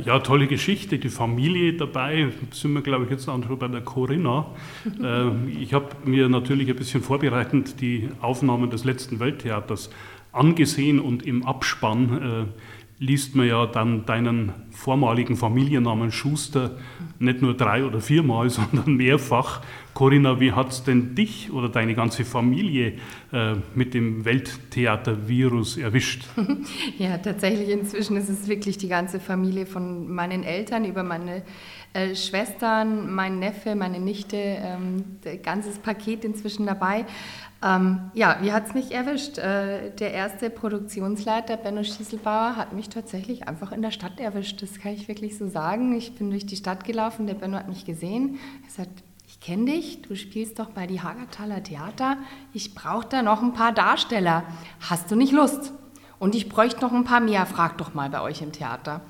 Ja, 0.05 0.19
tolle 0.19 0.47
Geschichte. 0.47 0.97
Die 0.97 1.09
Familie 1.09 1.73
dabei, 1.73 2.29
sind 2.51 2.73
wir, 2.73 2.81
glaube 2.81 3.05
ich, 3.05 3.09
jetzt 3.09 3.27
auch 3.27 3.39
bei 3.39 3.67
der 3.67 3.81
Corinna. 3.81 4.45
Ähm, 5.03 5.51
ich 5.59 5.73
habe 5.73 5.87
mir 6.05 6.29
natürlich 6.29 6.69
ein 6.69 6.75
bisschen 6.75 7.01
vorbereitend 7.01 7.81
die 7.81 8.09
Aufnahmen 8.21 8.69
des 8.69 8.85
letzten 8.85 9.19
Welttheaters 9.19 9.89
angesehen 10.31 10.99
und 10.99 11.25
im 11.25 11.45
Abspann 11.45 12.47
äh, 12.47 12.78
liest 12.99 13.35
man 13.35 13.47
ja 13.47 13.65
dann 13.65 14.05
deinen 14.05 14.51
vormaligen 14.71 15.37
Familiennamen 15.37 16.11
Schuster 16.11 16.77
nicht 17.17 17.41
nur 17.41 17.55
drei 17.55 17.85
oder 17.85 18.01
viermal, 18.01 18.49
sondern 18.49 18.95
mehrfach. 18.95 19.61
Corinna, 19.93 20.39
wie 20.39 20.53
hat 20.53 20.69
es 20.69 20.83
denn 20.83 21.15
dich 21.15 21.51
oder 21.51 21.67
deine 21.67 21.93
ganze 21.95 22.23
Familie 22.23 22.93
äh, 23.33 23.55
mit 23.75 23.93
dem 23.93 24.23
Welttheater-Virus 24.23 25.77
erwischt? 25.77 26.25
Ja, 26.97 27.17
tatsächlich 27.17 27.69
inzwischen 27.69 28.17
ist 28.17 28.29
es 28.29 28.47
wirklich 28.47 28.77
die 28.77 28.87
ganze 28.87 29.19
Familie 29.19 29.65
von 29.65 30.11
meinen 30.11 30.43
Eltern 30.43 30.85
über 30.85 31.03
meine 31.03 31.43
äh, 31.93 32.15
Schwestern, 32.15 33.13
mein 33.13 33.39
Neffe, 33.39 33.75
meine 33.75 33.99
Nichte, 33.99 34.37
ähm, 34.37 35.03
ganzes 35.43 35.79
Paket 35.79 36.25
inzwischen 36.25 36.65
dabei. 36.65 37.05
Ähm, 37.61 38.11
ja, 38.13 38.37
wie 38.41 38.53
hat 38.53 38.67
es 38.67 38.73
mich 38.73 38.93
erwischt? 38.93 39.37
Äh, 39.37 39.91
der 39.91 40.13
erste 40.13 40.49
Produktionsleiter, 40.49 41.57
Benno 41.57 41.83
Schieselbauer, 41.83 42.55
hat 42.55 42.71
mich 42.71 42.87
tatsächlich 42.87 43.47
einfach 43.47 43.73
in 43.73 43.81
der 43.81 43.91
Stadt 43.91 44.19
erwischt. 44.19 44.61
Das 44.61 44.79
kann 44.79 44.93
ich 44.93 45.07
wirklich 45.07 45.37
so 45.37 45.47
sagen. 45.49 45.95
Ich 45.95 46.15
bin 46.15 46.29
durch 46.29 46.45
die 46.45 46.55
Stadt 46.55 46.85
gelaufen, 46.85 47.27
der 47.27 47.33
Benno 47.33 47.57
hat 47.57 47.67
mich 47.67 47.85
gesehen. 47.85 48.39
Er 48.65 48.71
sagt, 48.71 49.03
ich 49.27 49.41
kenne 49.41 49.65
dich, 49.65 50.01
du 50.01 50.15
spielst 50.15 50.57
doch 50.57 50.69
bei 50.69 50.87
die 50.87 51.01
Hagertaler 51.01 51.61
Theater. 51.61 52.17
Ich 52.53 52.73
brauche 52.75 53.07
da 53.07 53.21
noch 53.21 53.41
ein 53.41 53.53
paar 53.53 53.73
Darsteller. 53.73 54.43
Hast 54.89 55.11
du 55.11 55.15
nicht 55.15 55.33
Lust? 55.33 55.73
Und 56.17 56.35
ich 56.35 56.49
bräuchte 56.49 56.81
noch 56.81 56.93
ein 56.93 57.03
paar 57.03 57.19
mehr. 57.19 57.45
Frag 57.45 57.77
doch 57.77 57.93
mal 57.93 58.09
bei 58.09 58.21
euch 58.21 58.41
im 58.41 58.51
Theater. 58.51 59.01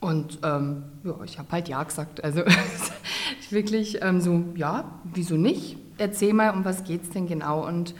Und 0.00 0.40
ähm, 0.42 0.84
ja, 1.02 1.14
ich 1.24 1.38
habe 1.38 1.50
halt 1.50 1.68
ja 1.68 1.82
gesagt. 1.82 2.22
Also 2.22 2.42
wirklich 3.54 4.02
ähm, 4.02 4.20
so, 4.20 4.44
ja, 4.56 5.00
wieso 5.04 5.36
nicht? 5.36 5.78
Erzähl 5.96 6.34
mal, 6.34 6.50
um 6.50 6.64
was 6.64 6.84
geht 6.84 7.04
es 7.04 7.10
denn 7.10 7.26
genau? 7.26 7.66
Und 7.66 7.94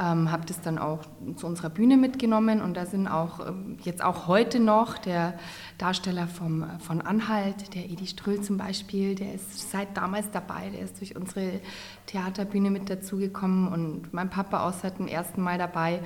ähm, 0.00 0.30
habe 0.30 0.46
das 0.46 0.60
dann 0.62 0.78
auch 0.78 1.00
zu 1.36 1.46
unserer 1.46 1.68
Bühne 1.68 1.96
mitgenommen 1.96 2.62
und 2.62 2.74
da 2.74 2.86
sind 2.86 3.06
auch 3.06 3.46
ähm, 3.46 3.76
jetzt 3.82 4.02
auch 4.02 4.26
heute 4.26 4.58
noch 4.58 4.96
der 4.96 5.38
Darsteller 5.76 6.26
vom, 6.26 6.64
von 6.80 7.02
Anhalt, 7.02 7.74
der 7.74 7.84
Edi 7.84 8.06
Ströll 8.06 8.40
zum 8.40 8.56
Beispiel, 8.56 9.14
der 9.14 9.34
ist 9.34 9.70
seit 9.70 9.96
damals 9.96 10.30
dabei, 10.30 10.70
der 10.70 10.80
ist 10.80 11.00
durch 11.00 11.16
unsere 11.16 11.60
Theaterbühne 12.06 12.70
mit 12.70 12.88
dazugekommen 12.88 13.68
und 13.68 14.14
mein 14.14 14.30
Papa 14.30 14.66
auch 14.66 14.72
seit 14.72 14.98
dem 14.98 15.06
ersten 15.06 15.42
Mal 15.42 15.58
dabei. 15.58 16.00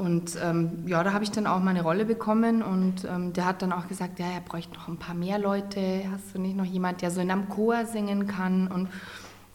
Und 0.00 0.38
ähm, 0.42 0.84
ja, 0.86 1.04
da 1.04 1.12
habe 1.12 1.24
ich 1.24 1.30
dann 1.30 1.46
auch 1.46 1.60
meine 1.60 1.82
Rolle 1.82 2.06
bekommen 2.06 2.62
und 2.62 3.04
ähm, 3.04 3.34
der 3.34 3.44
hat 3.44 3.60
dann 3.60 3.70
auch 3.70 3.86
gesagt, 3.86 4.18
ja, 4.18 4.24
er 4.26 4.40
bräuchte 4.40 4.74
noch 4.74 4.88
ein 4.88 4.96
paar 4.96 5.14
mehr 5.14 5.38
Leute. 5.38 6.04
Hast 6.10 6.34
du 6.34 6.40
nicht 6.40 6.56
noch 6.56 6.64
jemand, 6.64 7.02
der 7.02 7.10
so 7.10 7.20
in 7.20 7.30
einem 7.30 7.50
Chor 7.50 7.84
singen 7.84 8.26
kann? 8.26 8.68
Und 8.68 8.88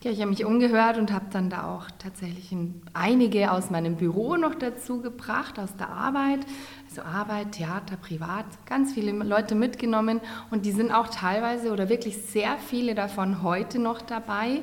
ja, 0.04 0.12
ich 0.12 0.20
habe 0.20 0.30
mich 0.30 0.46
umgehört 0.46 1.00
und 1.00 1.12
habe 1.12 1.26
dann 1.32 1.50
da 1.50 1.74
auch 1.74 1.88
tatsächlich 1.98 2.56
einige 2.94 3.52
aus 3.52 3.72
meinem 3.72 3.96
Büro 3.96 4.36
noch 4.36 4.54
dazu 4.54 5.02
gebracht, 5.02 5.58
aus 5.58 5.76
der 5.78 5.90
Arbeit. 5.90 6.46
Also 6.88 7.02
Arbeit, 7.02 7.54
Theater, 7.54 7.98
Privat, 7.98 8.46
ganz 8.68 8.94
viele 8.94 9.12
Leute 9.14 9.56
mitgenommen 9.56 10.22
und 10.52 10.68
die 10.68 10.74
sind 10.74 10.92
auch 10.92 11.08
teilweise 11.08 11.74
oder 11.74 11.90
wirklich 11.90 12.18
sehr 12.18 12.58
viele 12.60 12.94
davon 12.94 13.42
heute 13.42 13.80
noch 13.80 14.00
dabei 14.00 14.62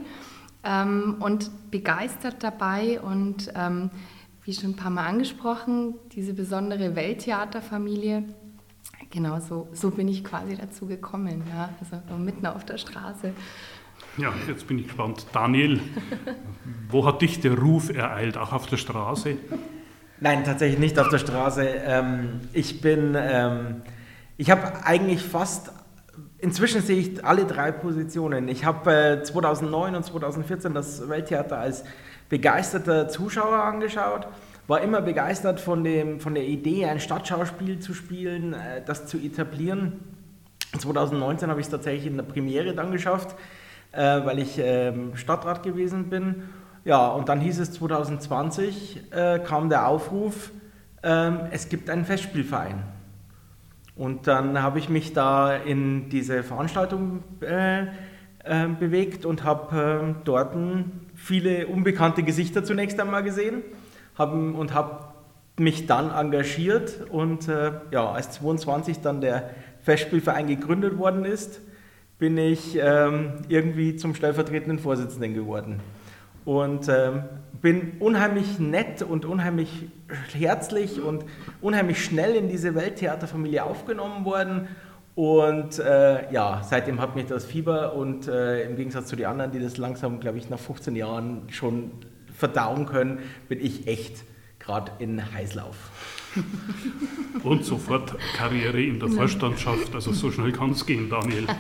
ähm, 0.63 1.17
und 1.19 1.51
begeistert 1.73 2.37
dabei 2.45 3.01
und 3.01 3.53
ähm, 3.57 3.91
wie 4.45 4.53
schon 4.53 4.71
ein 4.71 4.77
paar 4.77 4.91
Mal 4.91 5.07
angesprochen, 5.07 5.95
diese 6.13 6.35
besondere 6.35 6.97
Welttheaterfamilie. 6.97 8.25
Genau 9.11 9.39
so, 9.41 9.69
so 9.73 9.91
bin 9.91 10.09
ich 10.09 10.25
quasi 10.25 10.57
dazu 10.57 10.87
gekommen, 10.87 11.45
ja, 11.49 11.69
also 11.81 12.17
mitten 12.17 12.47
auf 12.47 12.65
der 12.65 12.79
Straße. 12.79 13.33
Ja, 14.17 14.33
jetzt 14.49 14.67
bin 14.67 14.79
ich 14.79 14.87
gespannt. 14.87 15.27
Daniel, 15.33 15.81
wo 16.89 17.07
hat 17.07 17.23
dich 17.23 17.41
der 17.41 17.59
Ruf 17.59 17.91
ereilt? 17.91 18.37
Auch 18.37 18.53
auf 18.53 18.67
der 18.67 18.77
Straße? 18.77 19.37
Nein, 20.21 20.45
tatsächlich 20.45 20.79
nicht 20.79 20.99
auf 20.99 21.09
der 21.09 21.19
Straße. 21.19 21.63
Ähm, 21.65 22.41
ich 22.53 22.81
bin, 22.81 23.15
ähm, 23.17 23.83
ich 24.37 24.51
habe 24.51 24.85
eigentlich 24.85 25.23
fast, 25.23 25.73
inzwischen 26.39 26.83
sehe 26.83 26.99
ich 26.99 27.25
alle 27.25 27.45
drei 27.45 27.73
Positionen. 27.73 28.49
Ich 28.49 28.65
habe 28.65 29.23
2009 29.25 29.95
und 29.95 30.05
2014 30.05 30.75
das 30.75 31.09
Welttheater 31.09 31.59
als 31.59 31.85
begeisterter 32.33 33.09
Zuschauer 33.09 33.63
angeschaut, 33.63 34.27
war 34.67 34.81
immer 34.81 35.03
begeistert 35.03 35.61
von, 35.61 35.85
dem, 35.85 36.19
von 36.19 36.35
der 36.35 36.45
Idee, 36.45 36.87
ein 36.87 36.99
Stadtschauspiel 36.99 37.79
zu 37.79 37.93
spielen, 37.93 38.55
äh, 38.55 38.81
das 38.87 39.05
zu 39.05 39.19
etablieren. 39.19 40.01
2019 40.79 41.51
habe 41.51 41.61
ich 41.61 41.67
es 41.67 41.71
tatsächlich 41.71 42.07
in 42.07 42.17
der 42.17 42.25
Premiere 42.25 42.73
dann 42.75 42.91
geschafft, 42.91 43.37
äh, 43.93 43.99
weil 44.25 44.39
ich 44.39 44.59
ähm, 44.59 45.15
Stadtrat 45.15 45.63
gewesen 45.63 46.09
bin. 46.09 46.45
Ja, 46.87 47.09
und 47.09 47.29
dann 47.29 47.39
hieß 47.43 47.59
es 47.59 47.73
2020, 47.73 49.13
äh, 49.13 49.39
kam 49.41 49.69
der 49.69 49.87
Aufruf, 49.87 50.53
ähm, 51.03 51.41
es 51.51 51.69
gibt 51.69 51.91
einen 51.91 52.07
Festspielverein. 52.07 52.83
Und 53.95 54.27
dann 54.27 54.63
habe 54.63 54.79
ich 54.79 54.89
mich 54.89 55.13
da 55.13 55.55
in 55.55 56.09
diese 56.09 56.43
Veranstaltung 56.43 57.23
bewegt 58.81 59.25
und 59.25 59.45
habe 59.45 60.13
äh, 60.13 60.25
dort 60.25 60.57
viele 61.23 61.69
unbekannte 61.69 62.25
Gesichter 62.25 62.65
zunächst 62.65 62.99
einmal 62.99 63.23
gesehen 63.23 63.63
haben, 64.19 64.57
und 64.57 64.75
habe 64.75 65.07
mich 65.59 65.87
dann 65.87 66.11
engagiert 66.11 67.07
und 67.11 67.47
äh, 67.49 67.73
ja, 67.93 68.11
als 68.11 68.33
22 68.33 69.01
dann 69.01 69.21
der 69.21 69.51
Festspielverein 69.83 70.49
gegründet 70.49 70.99
worden 70.99 71.25
ist, 71.25 71.61
bin 72.19 72.37
ich 72.39 72.77
ähm, 72.81 73.35
irgendwie 73.49 73.97
zum 73.97 74.15
stellvertretenden 74.15 74.79
Vorsitzenden 74.79 75.35
geworden. 75.35 75.81
Und 76.45 76.89
ähm, 76.89 77.25
bin 77.61 77.93
unheimlich 78.01 78.59
nett 78.59 79.03
und 79.03 79.25
unheimlich 79.25 79.89
herzlich 80.33 81.01
und 81.01 81.25
unheimlich 81.61 82.05
schnell 82.05 82.35
in 82.35 82.49
diese 82.49 82.75
Welttheaterfamilie 82.75 83.63
aufgenommen 83.63 84.25
worden 84.25 84.67
und 85.15 85.79
äh, 85.79 86.33
ja, 86.33 86.63
seitdem 86.63 87.01
hat 87.01 87.17
mich 87.17 87.27
das 87.27 87.45
Fieber 87.45 87.95
und 87.95 88.29
äh, 88.29 88.65
im 88.65 88.77
Gegensatz 88.77 89.09
zu 89.09 89.17
den 89.17 89.27
anderen, 89.27 89.53
die 89.53 89.61
das 89.61 89.77
langsam, 89.77 90.21
glaube 90.21 90.39
ich, 90.39 90.49
nach 90.49 90.59
15 90.59 90.97
Jahren 90.97 91.43
schon 91.51 91.91
verdauen 92.35 92.87
können, 92.87 93.19
bin 93.49 93.61
ich 93.61 93.87
echt 93.87 94.25
gerade 94.59 94.93
in 95.01 95.33
Heißlauf. 95.33 95.77
Und 97.43 97.65
sofort 97.65 98.17
Karriere 98.37 98.81
in 98.81 98.99
der 98.99 99.09
Vorstandschaft, 99.11 99.95
also 99.95 100.13
so 100.13 100.31
schnell 100.31 100.53
kann 100.53 100.71
es 100.71 100.87
gehen, 100.87 101.11
Daniel. 101.11 101.47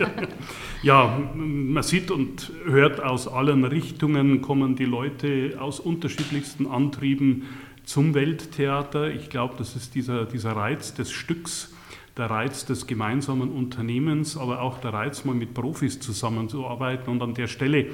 Ja, 0.82 1.16
man 1.34 1.82
sieht 1.84 2.10
und 2.10 2.50
hört 2.64 3.00
aus 3.00 3.28
allen 3.28 3.64
Richtungen 3.64 4.42
kommen 4.42 4.74
die 4.74 4.84
Leute 4.84 5.56
aus 5.60 5.78
unterschiedlichsten 5.78 6.66
Antrieben 6.66 7.44
zum 7.84 8.14
Welttheater. 8.14 9.08
Ich 9.10 9.30
glaube, 9.30 9.54
das 9.58 9.76
ist 9.76 9.94
dieser, 9.94 10.24
dieser 10.24 10.56
Reiz 10.56 10.92
des 10.94 11.12
Stücks, 11.12 11.72
der 12.16 12.30
Reiz 12.30 12.66
des 12.66 12.86
gemeinsamen 12.86 13.50
Unternehmens, 13.50 14.36
aber 14.36 14.60
auch 14.60 14.78
der 14.78 14.92
Reiz, 14.92 15.24
mal 15.24 15.34
mit 15.34 15.54
Profis 15.54 16.00
zusammenzuarbeiten. 16.00 17.10
Und 17.10 17.22
an 17.22 17.34
der 17.34 17.46
Stelle 17.46 17.86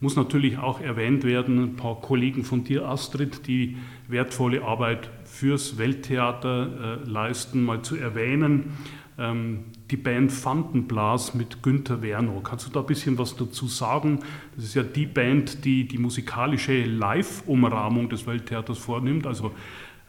muss 0.00 0.16
natürlich 0.16 0.58
auch 0.58 0.80
erwähnt 0.80 1.24
werden, 1.24 1.62
ein 1.62 1.76
paar 1.76 2.00
Kollegen 2.00 2.44
von 2.44 2.64
dir, 2.64 2.86
Astrid, 2.86 3.46
die 3.46 3.76
wertvolle 4.08 4.62
Arbeit 4.62 5.10
fürs 5.24 5.78
Welttheater 5.78 7.00
äh, 7.04 7.08
leisten, 7.08 7.64
mal 7.64 7.82
zu 7.82 7.96
erwähnen. 7.96 8.74
Ähm, 9.18 9.64
die 9.90 9.96
Band 9.96 10.30
Fantenblas 10.30 11.32
mit 11.34 11.62
Günter 11.62 12.02
Werno. 12.02 12.40
Kannst 12.40 12.66
du 12.66 12.70
da 12.70 12.80
ein 12.80 12.86
bisschen 12.86 13.16
was 13.16 13.36
dazu 13.36 13.66
sagen? 13.66 14.20
Das 14.54 14.64
ist 14.64 14.74
ja 14.74 14.82
die 14.82 15.06
Band, 15.06 15.64
die 15.64 15.88
die 15.88 15.96
musikalische 15.96 16.84
Live-Umrahmung 16.84 18.10
des 18.10 18.26
Welttheaters 18.26 18.78
vornimmt. 18.78 19.26
Also 19.26 19.52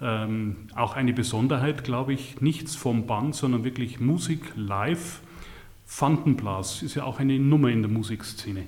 ähm, 0.02 0.68
auch 0.76 0.96
eine 0.96 1.14
Besonderheit, 1.14 1.84
glaube 1.84 2.14
ich, 2.14 2.42
nichts 2.42 2.76
vom 2.76 3.08
Band, 3.08 3.36
sondern 3.36 3.64
wirklich 3.64 4.00
Musik 4.00 4.54
live. 4.56 5.22
Fantenblas 5.86 6.84
ist 6.84 6.96
ja 6.96 7.04
auch 7.04 7.20
eine 7.20 7.40
Nummer 7.40 7.70
in 7.70 7.82
der 7.82 7.90
Musikszene. 7.90 8.64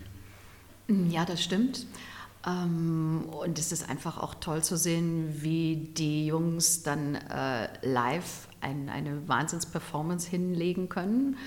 Ja, 0.87 1.25
das 1.25 1.43
stimmt. 1.43 1.85
Ähm, 2.47 3.25
und 3.29 3.59
es 3.59 3.71
ist 3.71 3.89
einfach 3.89 4.17
auch 4.17 4.35
toll 4.35 4.63
zu 4.63 4.77
sehen, 4.77 5.41
wie 5.41 5.89
die 5.95 6.27
Jungs 6.27 6.83
dann 6.83 7.15
äh, 7.15 7.67
live 7.81 8.47
ein, 8.61 8.89
eine 8.89 9.27
Wahnsinnsperformance 9.27 10.29
hinlegen 10.29 10.89
können. 10.89 11.37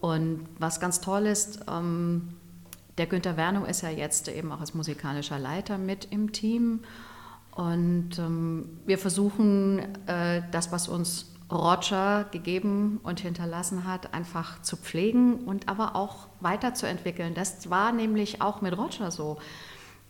Und 0.00 0.46
was 0.58 0.80
ganz 0.80 1.00
toll 1.00 1.26
ist, 1.26 1.60
ähm, 1.68 2.30
der 2.98 3.06
Günther 3.06 3.36
Werno 3.36 3.64
ist 3.64 3.82
ja 3.82 3.90
jetzt 3.90 4.28
eben 4.28 4.52
auch 4.52 4.60
als 4.60 4.74
musikalischer 4.74 5.38
Leiter 5.38 5.78
mit 5.78 6.08
im 6.10 6.32
Team. 6.32 6.80
Und 7.54 8.18
ähm, 8.18 8.80
wir 8.84 8.98
versuchen, 8.98 9.78
äh, 10.06 10.42
das, 10.50 10.72
was 10.72 10.88
uns 10.88 11.34
Roger 11.50 12.24
gegeben 12.30 12.98
und 13.02 13.20
hinterlassen 13.20 13.86
hat, 13.86 14.12
einfach 14.12 14.60
zu 14.62 14.76
pflegen 14.76 15.44
und 15.44 15.68
aber 15.68 15.94
auch 15.94 16.26
weiterzuentwickeln. 16.40 17.34
Das 17.34 17.70
war 17.70 17.92
nämlich 17.92 18.42
auch 18.42 18.60
mit 18.60 18.76
Roger 18.76 19.10
so. 19.10 19.38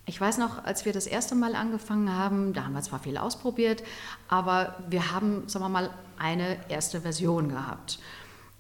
Ich 0.07 0.21
weiß 0.21 0.39
noch, 0.39 0.65
als 0.65 0.85
wir 0.85 0.93
das 0.93 1.07
erste 1.07 1.35
Mal 1.35 1.55
angefangen 1.55 2.15
haben, 2.15 2.53
da 2.53 2.65
haben 2.65 2.75
wir 2.75 2.83
zwar 2.83 2.99
viel 2.99 3.17
ausprobiert, 3.17 3.83
aber 4.29 4.77
wir 4.89 5.13
haben, 5.13 5.49
sagen 5.49 5.65
wir 5.65 5.71
mal, 5.71 5.91
eine 6.19 6.59
erste 6.69 7.01
Version 7.01 7.49
gehabt. 7.49 7.99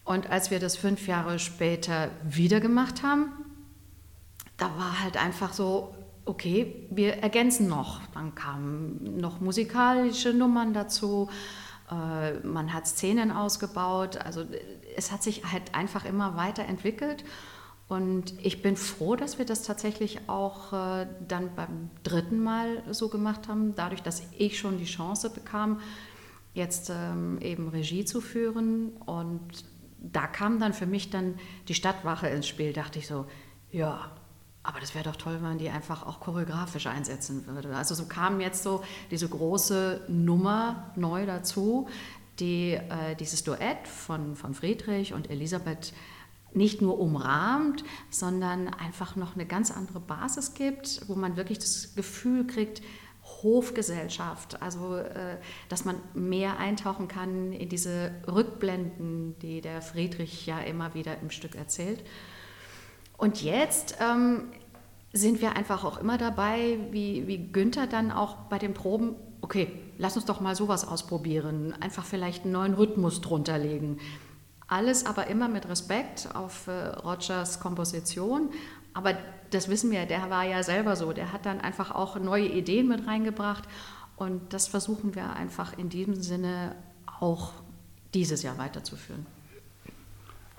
Und 0.05 0.29
als 0.31 0.51
wir 0.51 0.59
das 0.59 0.77
fünf 0.77 1.07
Jahre 1.07 1.39
später 1.39 2.11
wieder 2.23 2.61
gemacht 2.61 3.03
haben, 3.03 3.33
da 4.57 4.67
war 4.77 5.03
halt 5.03 5.17
einfach 5.17 5.53
so, 5.53 5.95
okay, 6.25 6.87
wir 6.91 7.15
ergänzen 7.19 7.69
noch. 7.69 8.01
Dann 8.15 8.35
kamen 8.35 9.19
noch 9.19 9.41
musikalische 9.41 10.33
Nummern 10.33 10.73
dazu. 10.73 11.29
Äh, 11.91 12.47
man 12.47 12.73
hat 12.73 12.87
Szenen 12.87 13.31
ausgebaut. 13.31 14.17
Also 14.19 14.45
es 14.97 15.13
hat 15.13 15.23
sich 15.23 15.45
halt 15.51 15.75
einfach 15.75 16.05
immer 16.05 16.37
weiterentwickelt. 16.37 17.25
Und 17.87 18.33
ich 18.43 18.63
bin 18.63 18.77
froh, 18.77 19.15
dass 19.15 19.39
wir 19.39 19.45
das 19.45 19.63
tatsächlich 19.63 20.29
auch 20.29 20.73
äh, 20.73 21.07
dann 21.29 21.55
beim 21.55 21.91
dritten 22.03 22.43
Mal 22.43 22.83
so 22.91 23.09
gemacht 23.09 23.47
haben, 23.47 23.75
dadurch, 23.75 24.03
dass 24.03 24.23
ich 24.39 24.59
schon 24.59 24.79
die 24.79 24.87
Chance 24.87 25.29
bekam, 25.29 25.81
jetzt 26.55 26.91
ähm, 26.91 27.39
eben 27.41 27.69
Regie 27.69 28.07
zu 28.07 28.23
führen. 28.23 28.93
Und 29.05 29.67
da 29.99 30.27
kam 30.27 30.59
dann 30.61 30.73
für 30.73 30.87
mich 30.87 31.11
dann 31.11 31.35
die 31.69 31.75
Stadtwache 31.75 32.29
ins 32.29 32.49
Spiel. 32.49 32.73
Dachte 32.73 32.99
ich 32.99 33.07
so, 33.07 33.27
ja, 33.71 34.11
aber 34.65 34.81
das 34.81 34.95
wäre 34.95 35.05
doch 35.05 35.17
toll, 35.17 35.35
wenn 35.35 35.43
man 35.43 35.59
die 35.59 35.69
einfach 35.69 36.05
auch 36.07 36.21
choreografisch 36.21 36.87
einsetzen 36.87 37.47
würde. 37.47 37.77
Also 37.77 37.95
so 37.95 38.07
kam 38.07 38.41
jetzt 38.41 38.63
so 38.63 38.83
diese 39.11 39.29
große 39.29 40.01
Nummer 40.09 40.91
neu 40.97 41.27
dazu, 41.27 41.87
die 42.41 42.73
äh, 42.73 43.15
dieses 43.21 43.45
Duett 43.45 43.87
von, 43.87 44.35
von 44.35 44.55
Friedrich 44.55 45.13
und 45.13 45.31
Elisabeth 45.31 45.93
nicht 46.55 46.81
nur 46.81 46.99
umrahmt, 46.99 47.85
sondern 48.11 48.69
einfach 48.73 49.17
noch 49.17 49.35
eine 49.35 49.45
ganz 49.45 49.71
andere 49.71 50.01
Basis 50.01 50.55
gibt, 50.55 51.03
wo 51.09 51.15
man 51.15 51.37
wirklich 51.37 51.59
das 51.59 51.95
Gefühl 51.95 52.47
kriegt, 52.47 52.81
Hofgesellschaft, 53.43 54.63
also 54.63 54.97
äh, 54.97 55.37
dass 55.69 55.85
man 55.85 55.97
mehr 56.15 56.59
eintauchen 56.59 57.09
kann 57.09 57.53
in 57.53 57.69
diese 57.69 58.13
Rückblenden, 58.27 59.39
die 59.41 59.61
der 59.61 59.83
Friedrich 59.83 60.47
ja 60.47 60.61
immer 60.61 60.95
wieder 60.95 61.19
im 61.21 61.31
Stück 61.31 61.55
erzählt. 61.55 62.03
Und 63.17 63.43
jetzt 63.43 63.97
ähm, 64.01 64.49
sind 65.13 65.41
wir 65.41 65.57
einfach 65.57 65.85
auch 65.85 65.99
immer 65.99 66.19
dabei, 66.19 66.79
wie, 66.91 67.27
wie 67.27 67.39
Günther 67.39 67.87
dann 67.87 68.11
auch 68.11 68.37
bei 68.49 68.59
den 68.59 68.75
Proben, 68.75 69.15
okay, 69.41 69.71
lass 69.99 70.17
uns 70.17 70.25
doch 70.25 70.41
mal 70.41 70.57
sowas 70.57 70.87
ausprobieren, 70.87 71.75
einfach 71.81 72.05
vielleicht 72.05 72.45
einen 72.45 72.53
neuen 72.53 72.75
Rhythmus 72.75 73.21
drunter 73.21 73.59
legen. 73.59 73.99
Alles 74.67 75.07
aber 75.07 75.29
immer 75.29 75.49
mit 75.49 75.69
Respekt 75.69 76.29
auf 76.35 76.67
äh, 76.67 76.87
Rogers 76.89 77.61
Komposition. 77.61 78.51
Aber 78.93 79.15
das 79.51 79.69
wissen 79.69 79.91
wir, 79.91 80.07
der 80.07 80.31
war 80.31 80.45
ja 80.45 80.63
selber 80.63 80.97
so. 80.97 81.13
Der 81.13 81.33
hat 81.33 81.47
dann 81.47 81.61
einfach 81.61 81.91
auch 81.95 82.19
neue 82.19 82.47
Ideen 82.47 82.89
mit 82.89 83.07
reingebracht. 83.07 83.65
Und 84.17 84.53
das 84.53 84.67
versuchen 84.67 85.15
wir 85.15 85.35
einfach 85.35 85.77
in 85.77 85.91
diesem 85.91 86.15
Sinne 86.23 86.75
auch 87.21 87.53
dieses 88.15 88.43
Jahr 88.43 88.59
weiterzuführen. 88.59 89.27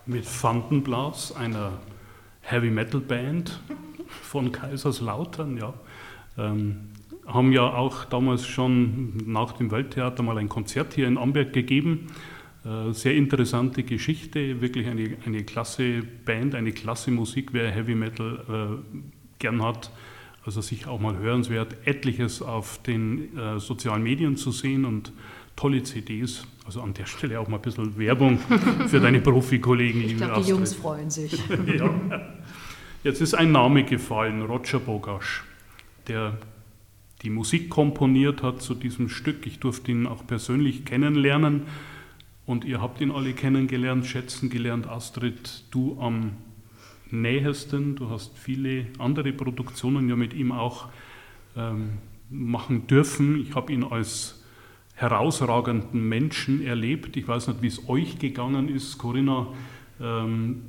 Mit 0.06 0.26
Fandenblas, 0.26 1.36
einer 1.36 1.80
Heavy 2.46 2.70
Metal 2.70 3.02
Band 3.02 3.60
von 4.08 4.52
Kaiserslautern, 4.52 5.58
ja. 5.58 5.74
Ähm, 6.38 6.90
haben 7.26 7.52
ja 7.52 7.64
auch 7.64 8.06
damals 8.06 8.46
schon 8.46 9.18
nach 9.26 9.54
dem 9.54 9.72
Welttheater 9.72 10.22
mal 10.22 10.38
ein 10.38 10.48
Konzert 10.48 10.94
hier 10.94 11.08
in 11.08 11.18
Amberg 11.18 11.54
gegeben. 11.54 12.08
Äh, 12.64 12.94
sehr 12.94 13.16
interessante 13.16 13.84
Geschichte, 13.84 14.62
wirklich 14.62 14.88
eine, 14.88 15.18
eine 15.26 15.44
klasse 15.44 16.04
Band, 16.26 16.54
eine 16.54 16.72
klasse 16.72 17.10
Musik, 17.10 17.50
wer 17.52 17.72
Heavy 17.72 17.96
Metal 17.96 18.44
äh, 18.48 18.98
gern 19.40 19.64
hat. 19.64 19.92
Also 20.46 20.62
sich 20.62 20.86
auch 20.86 21.00
mal 21.00 21.18
hörenswert, 21.18 21.76
etliches 21.86 22.44
auf 22.44 22.80
den 22.84 23.36
äh, 23.36 23.60
sozialen 23.60 24.04
Medien 24.04 24.38
zu 24.38 24.52
sehen 24.52 24.86
und 24.86 25.12
tolle 25.56 25.84
CDs. 25.84 26.46
Also 26.66 26.82
an 26.82 26.94
der 26.94 27.06
Stelle 27.06 27.40
auch 27.40 27.48
mal 27.48 27.58
ein 27.58 27.62
bisschen 27.62 27.98
Werbung 27.98 28.40
für 28.88 29.00
deine 29.00 29.22
Profikollegen. 29.22 30.02
Ich 30.02 30.18
glaube, 30.18 30.42
die 30.42 30.50
Jungs 30.50 30.74
freuen 30.74 31.10
sich. 31.10 31.40
ja. 31.78 31.90
Jetzt 33.04 33.22
ist 33.22 33.36
ein 33.36 33.52
Name 33.52 33.84
gefallen, 33.84 34.42
Roger 34.42 34.80
Bogasch, 34.80 35.44
der 36.08 36.38
die 37.22 37.30
Musik 37.30 37.70
komponiert 37.70 38.42
hat 38.42 38.62
zu 38.62 38.74
diesem 38.74 39.10
Stück. 39.10 39.46
Ich 39.46 39.60
durfte 39.60 39.92
ihn 39.92 40.08
auch 40.08 40.26
persönlich 40.26 40.86
kennenlernen 40.86 41.64
und 42.46 42.66
ihr 42.66 42.82
habt 42.82 43.02
ihn 43.02 43.12
alle 43.12 43.34
kennengelernt, 43.34 44.06
schätzen 44.06 44.50
gelernt. 44.50 44.88
Astrid, 44.88 45.66
du 45.72 46.00
am 46.00 46.32
nähesten, 47.12 47.96
du 47.96 48.10
hast 48.10 48.38
viele 48.38 48.88
andere 49.00 49.34
Produktionen 49.34 50.10
ja 50.10 50.16
mit 50.16 50.34
ihm 50.34 50.52
auch 50.52 50.90
ähm, 51.56 51.98
machen 52.30 52.88
dürfen. 52.88 53.40
Ich 53.40 53.56
habe 53.56 53.72
ihn 53.72 53.84
als 53.84 54.45
herausragenden 54.96 56.08
Menschen 56.08 56.66
erlebt. 56.66 57.16
Ich 57.18 57.28
weiß 57.28 57.48
nicht, 57.50 57.62
wie 57.62 57.68
es 57.68 57.88
euch 57.88 58.18
gegangen 58.18 58.70
ist, 58.70 58.98
Corinna. 58.98 59.48
Ähm, 60.02 60.62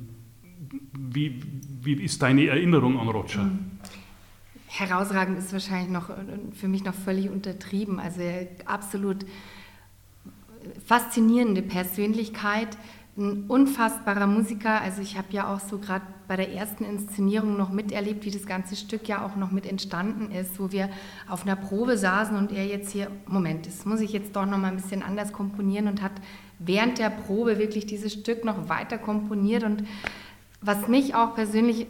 wie, 0.93 1.41
wie 1.81 1.93
ist 1.93 2.21
deine 2.21 2.47
Erinnerung 2.47 2.99
an 2.99 3.07
Roger? 3.07 3.43
Mhm. 3.43 3.71
Herausragend 4.67 5.39
ist 5.39 5.53
wahrscheinlich 5.53 5.89
noch 5.89 6.09
für 6.53 6.67
mich 6.67 6.83
noch 6.83 6.93
völlig 6.93 7.29
untertrieben. 7.29 7.99
Also 7.99 8.21
absolut 8.65 9.25
faszinierende 10.85 11.61
Persönlichkeit, 11.61 12.77
ein 13.17 13.45
unfassbarer 13.47 14.27
Musiker. 14.27 14.81
Also 14.81 15.01
ich 15.01 15.17
habe 15.17 15.27
ja 15.31 15.53
auch 15.53 15.59
so 15.59 15.79
gerade 15.79 16.05
bei 16.27 16.35
der 16.35 16.53
ersten 16.53 16.83
Inszenierung 16.83 17.57
noch 17.57 17.71
miterlebt, 17.71 18.25
wie 18.25 18.31
das 18.31 18.45
ganze 18.45 18.75
Stück 18.75 19.07
ja 19.07 19.25
auch 19.25 19.35
noch 19.35 19.51
mit 19.51 19.65
entstanden 19.65 20.31
ist, 20.31 20.59
wo 20.59 20.71
wir 20.71 20.89
auf 21.27 21.43
einer 21.43 21.55
Probe 21.55 21.97
saßen 21.97 22.37
und 22.37 22.51
er 22.51 22.65
jetzt 22.65 22.91
hier, 22.91 23.09
Moment, 23.25 23.65
das 23.65 23.85
muss 23.85 24.01
ich 24.01 24.11
jetzt 24.11 24.35
doch 24.35 24.45
noch 24.45 24.57
mal 24.57 24.67
ein 24.67 24.75
bisschen 24.75 25.01
anders 25.01 25.33
komponieren 25.33 25.87
und 25.87 26.01
hat 26.01 26.11
während 26.59 26.99
der 26.99 27.09
Probe 27.09 27.57
wirklich 27.57 27.85
dieses 27.85 28.13
Stück 28.13 28.45
noch 28.45 28.69
weiter 28.69 28.97
komponiert 28.97 29.63
und 29.63 29.83
was 30.61 30.87
mich 30.87 31.15
auch 31.15 31.33
persönlich 31.33 31.87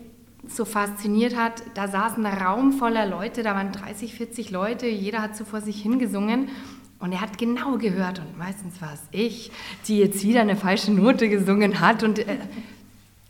so 0.48 0.66
fasziniert 0.66 1.36
hat, 1.36 1.64
da 1.74 1.88
saß 1.88 2.18
ein 2.18 2.26
Raum 2.26 2.72
voller 2.72 3.06
Leute, 3.06 3.44
da 3.44 3.56
waren 3.56 3.72
30, 3.72 4.14
40 4.14 4.52
Leute, 4.52 4.88
jeder 4.88 5.22
hat 5.22 5.36
so 5.36 5.46
vor 5.46 5.62
sich 5.62 5.82
hingesungen 5.82 6.50
und 7.00 7.12
er 7.12 7.22
hat 7.22 7.38
genau 7.38 7.78
gehört 7.78 8.20
und 8.20 8.38
meistens 8.38 8.82
war 8.82 8.94
es 8.94 9.02
ich, 9.12 9.52
die 9.88 10.00
jetzt 10.00 10.24
wieder 10.24 10.42
eine 10.42 10.56
falsche 10.56 10.92
Note 10.92 11.30
gesungen 11.30 11.80
hat 11.80 12.04
und 12.04 12.20
äh, 12.20 12.38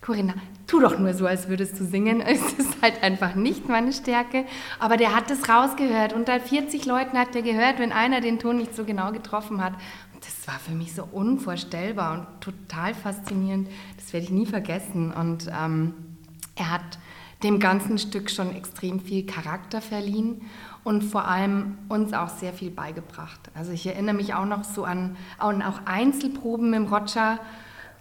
Corinna, 0.02 0.36
tu 0.68 0.80
doch 0.80 0.98
nur 0.98 1.14
so, 1.14 1.26
als 1.26 1.50
würdest 1.50 1.80
du 1.80 1.84
singen. 1.84 2.22
Es 2.26 2.54
ist 2.54 2.82
halt 2.82 3.04
einfach 3.04 3.36
nicht 3.36 3.68
meine 3.68 3.92
Stärke. 3.92 4.46
Aber 4.80 4.96
der 4.96 5.14
hat 5.16 5.30
es 5.32 5.50
rausgehört. 5.50 6.14
Unter 6.14 6.40
40 6.40 6.86
Leuten 6.86 7.18
hat 7.18 7.36
er 7.36 7.42
gehört, 7.42 7.80
wenn 7.80 7.92
einer 7.92 8.22
den 8.22 8.40
Ton 8.40 8.58
nicht 8.58 8.76
so 8.76 8.86
genau 8.86 9.12
getroffen 9.12 9.62
hat. 9.62 9.74
Und 10.14 10.26
das 10.26 10.48
war 10.48 10.60
für 10.60 10.72
mich 10.72 10.94
so 10.94 11.04
unvorstellbar 11.12 12.14
und 12.20 12.42
total 12.42 12.94
faszinierend. 12.94 13.70
Das 13.98 14.14
werde 14.14 14.26
ich 14.26 14.32
nie 14.32 14.46
vergessen. 14.46 15.12
Und 15.12 15.48
ähm, 15.48 15.94
er 16.56 16.72
hat 16.72 17.00
dem 17.44 17.60
ganzen 17.60 17.98
Stück 17.98 18.32
schon 18.32 18.56
extrem 18.56 19.00
viel 19.00 19.26
Charakter 19.26 19.82
verliehen 19.82 20.42
und 20.84 21.04
vor 21.04 21.28
allem 21.28 21.78
uns 21.90 22.14
auch 22.14 22.30
sehr 22.30 22.54
viel 22.54 22.72
beigebracht. 22.72 23.40
Also 23.54 23.72
ich 23.72 23.86
erinnere 23.86 24.16
mich 24.16 24.34
auch 24.34 24.46
noch 24.46 24.64
so 24.64 24.86
an, 24.86 25.18
an 25.38 25.62
auch 25.62 25.82
Einzelproben 25.86 26.74
im 26.74 26.86
Roger, 26.86 27.40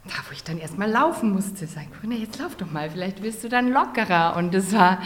da 0.04 0.12
wo 0.28 0.32
ich 0.32 0.44
dann 0.44 0.58
erstmal 0.58 0.88
laufen 0.88 1.32
musste, 1.32 1.66
sagen, 1.66 1.90
jetzt 2.12 2.38
lauf 2.38 2.54
doch 2.54 2.70
mal, 2.70 2.88
vielleicht 2.88 3.22
wirst 3.22 3.42
du 3.42 3.48
dann 3.48 3.72
lockerer. 3.72 4.36
Und 4.36 4.54
das 4.54 4.72
war 4.72 5.02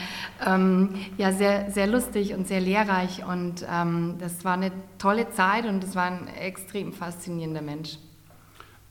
ähm, 0.46 0.94
ja 1.16 1.32
sehr, 1.32 1.70
sehr 1.70 1.86
lustig 1.86 2.34
und 2.34 2.46
sehr 2.46 2.60
lehrreich 2.60 3.24
und 3.24 3.66
ähm, 3.68 4.16
das 4.18 4.44
war 4.44 4.54
eine 4.54 4.72
tolle 4.98 5.30
Zeit 5.30 5.64
und 5.64 5.82
es 5.82 5.94
war 5.94 6.04
ein 6.04 6.28
extrem 6.28 6.92
faszinierender 6.92 7.62
Mensch. 7.62 7.96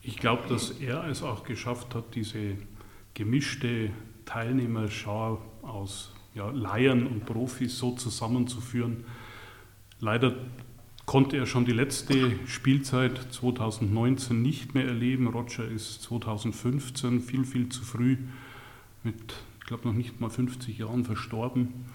Ich 0.01 0.17
glaube, 0.17 0.47
dass 0.49 0.71
er 0.71 1.05
es 1.05 1.21
auch 1.21 1.43
geschafft 1.43 1.93
hat, 1.93 2.15
diese 2.15 2.55
gemischte 3.13 3.91
Teilnehmerschau 4.29 5.41
aus 5.63 6.13
ja, 6.35 6.51
Laien 6.51 7.07
und 7.07 7.25
Profis 7.25 7.79
so 7.79 7.93
zusammenzuführen. 7.95 9.03
Leider 9.99 10.35
konnte 11.07 11.35
er 11.35 11.47
schon 11.47 11.65
die 11.65 11.71
letzte 11.71 12.33
Spielzeit 12.45 13.33
2019 13.33 14.39
nicht 14.39 14.75
mehr 14.75 14.85
erleben. 14.85 15.25
Roger 15.25 15.67
ist 15.67 16.03
2015 16.03 17.21
viel, 17.21 17.43
viel 17.43 17.69
zu 17.69 17.81
früh 17.81 18.17
mit, 19.03 19.33
ich 19.59 19.65
glaube, 19.65 19.87
noch 19.87 19.95
nicht 19.95 20.21
mal 20.21 20.29
50 20.29 20.77
Jahren 20.77 21.05
verstorben. 21.05 21.85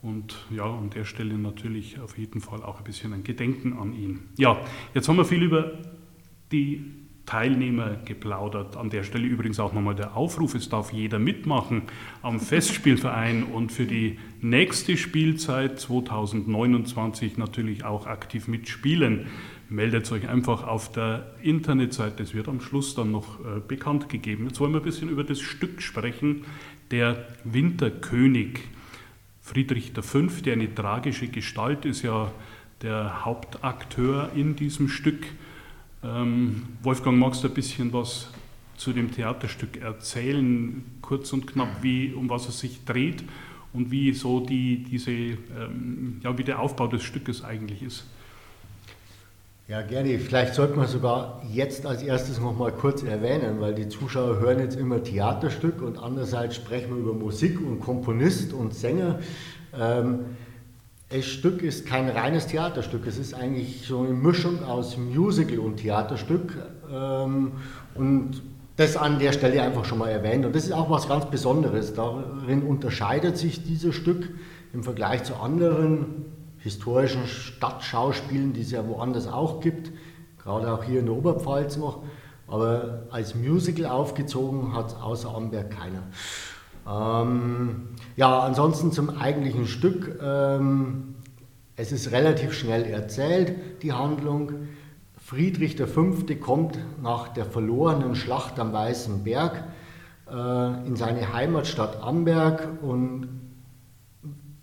Und 0.00 0.36
ja, 0.48 0.64
an 0.64 0.90
der 0.90 1.04
Stelle 1.04 1.36
natürlich 1.38 1.98
auf 1.98 2.16
jeden 2.16 2.40
Fall 2.40 2.62
auch 2.62 2.78
ein 2.78 2.84
bisschen 2.84 3.12
ein 3.12 3.24
Gedenken 3.24 3.72
an 3.72 3.94
ihn. 3.94 4.28
Ja, 4.38 4.64
jetzt 4.94 5.08
haben 5.08 5.16
wir 5.16 5.24
viel 5.24 5.42
über 5.42 5.72
die 6.52 6.99
Teilnehmer 7.30 7.96
geplaudert. 8.04 8.76
An 8.76 8.90
der 8.90 9.04
Stelle 9.04 9.24
übrigens 9.24 9.60
auch 9.60 9.72
nochmal 9.72 9.94
der 9.94 10.16
Aufruf, 10.16 10.56
es 10.56 10.68
darf 10.68 10.92
jeder 10.92 11.20
mitmachen 11.20 11.82
am 12.22 12.40
Festspielverein 12.40 13.44
und 13.44 13.70
für 13.70 13.84
die 13.84 14.18
nächste 14.40 14.96
Spielzeit 14.96 15.78
2029 15.78 17.38
natürlich 17.38 17.84
auch 17.84 18.08
aktiv 18.08 18.48
mitspielen. 18.48 19.28
Meldet 19.68 20.10
euch 20.10 20.28
einfach 20.28 20.66
auf 20.66 20.90
der 20.90 21.36
Internetseite, 21.40 22.24
es 22.24 22.34
wird 22.34 22.48
am 22.48 22.60
Schluss 22.60 22.96
dann 22.96 23.12
noch 23.12 23.38
äh, 23.38 23.60
bekannt 23.60 24.08
gegeben. 24.08 24.46
Jetzt 24.48 24.58
wollen 24.58 24.72
wir 24.72 24.80
ein 24.80 24.84
bisschen 24.84 25.08
über 25.08 25.22
das 25.22 25.38
Stück 25.38 25.82
sprechen, 25.82 26.44
der 26.90 27.28
Winterkönig. 27.44 28.58
Friedrich 29.40 29.92
V., 30.00 30.22
der 30.44 30.54
eine 30.54 30.74
tragische 30.74 31.28
Gestalt 31.28 31.84
ist, 31.84 32.02
ja 32.02 32.32
der 32.82 33.24
Hauptakteur 33.24 34.32
in 34.34 34.56
diesem 34.56 34.88
Stück. 34.88 35.26
Ähm, 36.02 36.62
Wolfgang, 36.82 37.18
magst 37.18 37.44
du 37.44 37.48
ein 37.48 37.54
bisschen 37.54 37.92
was 37.92 38.28
zu 38.76 38.92
dem 38.92 39.12
Theaterstück 39.12 39.82
erzählen, 39.82 40.84
kurz 41.02 41.32
und 41.32 41.46
knapp, 41.46 41.82
wie, 41.82 42.14
um 42.14 42.30
was 42.30 42.48
es 42.48 42.60
sich 42.60 42.84
dreht 42.84 43.22
und 43.74 43.90
wie 43.90 44.12
so 44.14 44.40
die, 44.40 44.82
diese, 44.84 45.10
ähm, 45.10 46.20
ja, 46.22 46.36
wie 46.38 46.44
der 46.44 46.60
Aufbau 46.60 46.86
des 46.86 47.02
Stückes 47.02 47.44
eigentlich 47.44 47.82
ist? 47.82 48.04
Ja, 49.68 49.82
gerne. 49.82 50.18
Vielleicht 50.18 50.54
sollte 50.54 50.74
man 50.74 50.88
sogar 50.88 51.42
jetzt 51.52 51.86
als 51.86 52.02
erstes 52.02 52.40
noch 52.40 52.58
mal 52.58 52.72
kurz 52.72 53.04
erwähnen, 53.04 53.60
weil 53.60 53.72
die 53.72 53.88
Zuschauer 53.88 54.40
hören 54.40 54.58
jetzt 54.58 54.76
immer 54.76 55.00
Theaterstück 55.00 55.80
und 55.82 55.96
andererseits 55.96 56.56
sprechen 56.56 56.90
wir 56.90 57.02
über 57.02 57.12
Musik 57.12 57.60
und 57.60 57.78
Komponist 57.78 58.52
und 58.52 58.74
Sänger. 58.74 59.20
Ähm, 59.78 60.20
das 61.10 61.24
Stück 61.26 61.62
ist 61.62 61.86
kein 61.86 62.08
reines 62.08 62.46
Theaterstück, 62.46 63.06
es 63.06 63.18
ist 63.18 63.34
eigentlich 63.34 63.84
so 63.86 63.98
eine 63.98 64.10
Mischung 64.10 64.62
aus 64.62 64.96
Musical 64.96 65.58
und 65.58 65.78
Theaterstück. 65.78 66.56
Ähm, 66.90 67.52
und 67.96 68.42
das 68.76 68.96
an 68.96 69.18
der 69.18 69.32
Stelle 69.32 69.60
einfach 69.60 69.84
schon 69.84 69.98
mal 69.98 70.08
erwähnt. 70.08 70.46
Und 70.46 70.54
das 70.54 70.64
ist 70.64 70.72
auch 70.72 70.88
was 70.88 71.08
ganz 71.08 71.26
Besonderes. 71.26 71.92
Darin 71.94 72.62
unterscheidet 72.62 73.36
sich 73.36 73.62
dieses 73.62 73.94
Stück 73.94 74.30
im 74.72 74.84
Vergleich 74.84 75.24
zu 75.24 75.34
anderen 75.34 76.24
historischen 76.58 77.26
Stadtschauspielen, 77.26 78.52
die 78.52 78.62
es 78.62 78.70
ja 78.70 78.86
woanders 78.86 79.26
auch 79.26 79.60
gibt, 79.60 79.90
gerade 80.38 80.72
auch 80.72 80.84
hier 80.84 81.00
in 81.00 81.06
der 81.06 81.14
Oberpfalz 81.14 81.76
noch. 81.76 82.04
Aber 82.46 83.02
als 83.10 83.34
Musical 83.34 83.86
aufgezogen 83.86 84.74
hat 84.74 84.88
es 84.88 84.94
außer 84.94 85.34
Amberg 85.34 85.70
keiner. 85.70 86.04
Ähm, 86.88 87.88
ja, 88.16 88.40
ansonsten 88.40 88.92
zum 88.92 89.10
eigentlichen 89.10 89.66
Stück. 89.66 90.18
Ähm, 90.22 91.14
es 91.76 91.92
ist 91.92 92.12
relativ 92.12 92.52
schnell 92.52 92.84
erzählt, 92.84 93.82
die 93.82 93.92
Handlung. 93.92 94.68
Friedrich 95.16 95.80
V. 95.80 96.12
kommt 96.40 96.78
nach 97.02 97.28
der 97.28 97.44
verlorenen 97.44 98.14
Schlacht 98.14 98.58
am 98.58 98.72
Weißen 98.72 99.24
Berg 99.24 99.64
äh, 100.30 100.86
in 100.86 100.96
seine 100.96 101.32
Heimatstadt 101.32 102.02
Amberg 102.02 102.68
und 102.82 103.28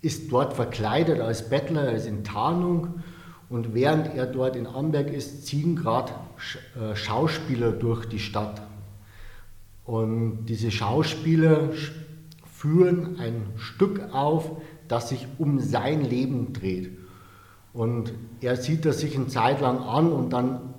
ist 0.00 0.30
dort 0.30 0.52
verkleidet 0.52 1.20
als 1.20 1.48
Bettler, 1.48 1.84
er 1.84 1.92
ist 1.92 2.06
in 2.06 2.22
Tarnung. 2.22 3.02
Und 3.48 3.74
während 3.74 4.14
er 4.14 4.26
dort 4.26 4.56
in 4.56 4.66
Amberg 4.66 5.10
ist, 5.10 5.46
ziehen 5.46 5.74
gerade 5.74 6.12
äh, 6.78 6.94
Schauspieler 6.94 7.72
durch 7.72 8.06
die 8.06 8.18
Stadt. 8.18 8.60
Und 9.84 10.44
diese 10.46 10.70
Schauspieler 10.70 11.70
führen 12.58 13.20
ein 13.20 13.46
Stück 13.56 14.12
auf, 14.12 14.50
das 14.88 15.10
sich 15.10 15.28
um 15.38 15.60
sein 15.60 16.04
Leben 16.04 16.52
dreht. 16.52 16.90
Und 17.72 18.12
er 18.40 18.56
sieht 18.56 18.84
das 18.84 18.98
sich 18.98 19.14
eine 19.14 19.28
Zeit 19.28 19.60
lang 19.60 19.78
an 19.78 20.10
und 20.10 20.32
dann 20.32 20.74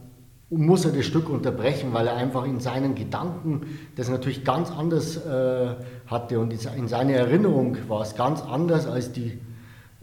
muss 0.50 0.84
er 0.84 0.92
das 0.92 1.06
Stück 1.06 1.30
unterbrechen, 1.30 1.94
weil 1.94 2.08
er 2.08 2.18
einfach 2.18 2.44
in 2.44 2.60
seinen 2.60 2.96
Gedanken 2.96 3.80
das 3.96 4.10
natürlich 4.10 4.44
ganz 4.44 4.72
anders 4.72 5.26
äh, 5.26 5.76
hatte 6.08 6.40
und 6.40 6.52
in 6.52 6.88
seiner 6.90 7.14
Erinnerung 7.14 7.78
war 7.88 8.02
es 8.02 8.14
ganz 8.16 8.42
anders, 8.42 8.86
als 8.86 9.14
die 9.14 9.40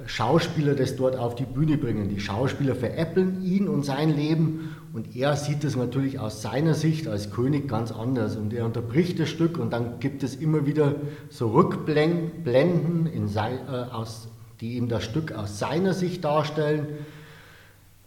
Schauspieler 0.04 0.74
das 0.74 0.96
dort 0.96 1.16
auf 1.16 1.34
die 1.34 1.46
Bühne 1.46 1.78
bringen. 1.78 2.10
Die 2.10 2.20
Schauspieler 2.20 2.74
veräppeln 2.74 3.42
ihn 3.42 3.66
und 3.66 3.84
sein 3.84 4.14
Leben 4.14 4.76
und 4.92 5.16
er 5.16 5.36
sieht 5.36 5.64
das 5.64 5.74
natürlich 5.74 6.18
aus 6.18 6.42
seiner 6.42 6.74
Sicht 6.74 7.08
als 7.08 7.30
König 7.30 7.66
ganz 7.66 7.92
anders 7.92 8.36
und 8.36 8.52
er 8.52 8.66
unterbricht 8.66 9.18
das 9.18 9.30
Stück 9.30 9.56
und 9.58 9.72
dann 9.72 9.98
gibt 9.98 10.22
es 10.22 10.36
immer 10.36 10.66
wieder 10.66 10.96
so 11.30 11.48
Rückblenden, 11.48 13.06
in 13.06 13.28
sein, 13.28 13.58
äh, 13.68 13.92
aus, 13.92 14.28
die 14.60 14.76
ihm 14.76 14.88
das 14.88 15.04
Stück 15.04 15.32
aus 15.32 15.58
seiner 15.58 15.94
Sicht 15.94 16.24
darstellen 16.24 16.88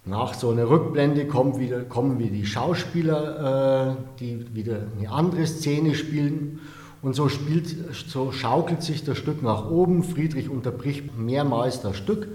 nach 0.05 0.33
so 0.33 0.49
einer 0.49 0.69
Rückblende 0.69 1.27
kommen 1.27 1.59
wieder, 1.59 1.81
kommen 1.81 2.19
wieder 2.19 2.31
die 2.31 2.45
Schauspieler, 2.45 3.97
äh, 3.97 4.19
die 4.19 4.55
wieder 4.55 4.79
eine 4.97 5.11
andere 5.11 5.45
Szene 5.45 5.93
spielen. 5.93 6.59
Und 7.01 7.13
so, 7.15 7.29
spielt, 7.29 7.73
so 8.07 8.31
schaukelt 8.31 8.83
sich 8.83 9.03
das 9.03 9.17
Stück 9.17 9.41
nach 9.41 9.69
oben. 9.69 10.03
Friedrich 10.03 10.49
unterbricht 10.49 11.17
mehrmals 11.17 11.81
das 11.81 11.95
Stück, 11.95 12.27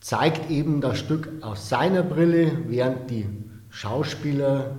zeigt 0.00 0.50
eben 0.50 0.80
das 0.80 0.98
Stück 0.98 1.28
aus 1.40 1.68
seiner 1.68 2.02
Brille, 2.02 2.52
während 2.68 3.10
die 3.10 3.26
Schauspieler 3.70 4.76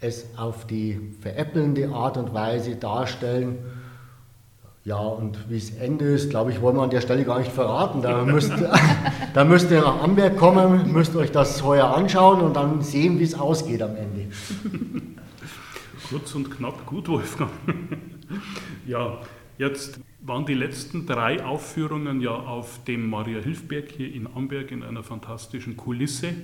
es 0.00 0.26
auf 0.36 0.66
die 0.66 1.14
veräppelnde 1.20 1.90
Art 1.90 2.16
und 2.16 2.34
Weise 2.34 2.76
darstellen. 2.76 3.58
Ja, 4.84 4.96
und 4.96 5.48
wie 5.48 5.56
es 5.56 5.70
Ende 5.70 6.06
ist, 6.06 6.30
glaube 6.30 6.50
ich, 6.50 6.60
wollen 6.60 6.76
wir 6.76 6.82
an 6.82 6.90
der 6.90 7.00
Stelle 7.00 7.24
gar 7.24 7.38
nicht 7.38 7.52
verraten. 7.52 8.02
Da 8.02 8.24
müsst, 8.24 8.52
da 9.34 9.44
müsst 9.44 9.70
ihr 9.70 9.80
nach 9.80 10.02
Amberg 10.02 10.36
kommen, 10.36 10.92
müsst 10.92 11.14
euch 11.14 11.30
das 11.30 11.62
heuer 11.62 11.94
anschauen 11.94 12.40
und 12.40 12.56
dann 12.56 12.82
sehen, 12.82 13.20
wie 13.20 13.24
es 13.24 13.38
ausgeht 13.38 13.80
am 13.80 13.96
Ende. 13.96 14.26
Kurz 16.12 16.34
und 16.34 16.50
knapp 16.50 16.84
gut, 16.84 17.08
Wolfgang. 17.08 17.50
ja, 18.86 19.18
jetzt 19.56 19.98
waren 20.20 20.44
die 20.44 20.52
letzten 20.52 21.06
drei 21.06 21.42
Aufführungen 21.42 22.20
ja 22.20 22.32
auf 22.32 22.84
dem 22.84 23.08
Maria 23.08 23.40
Hilfberg 23.40 23.90
hier 23.90 24.12
in 24.12 24.26
Amberg 24.26 24.72
in 24.72 24.82
einer 24.82 25.02
fantastischen 25.02 25.74
Kulisse. 25.74 26.34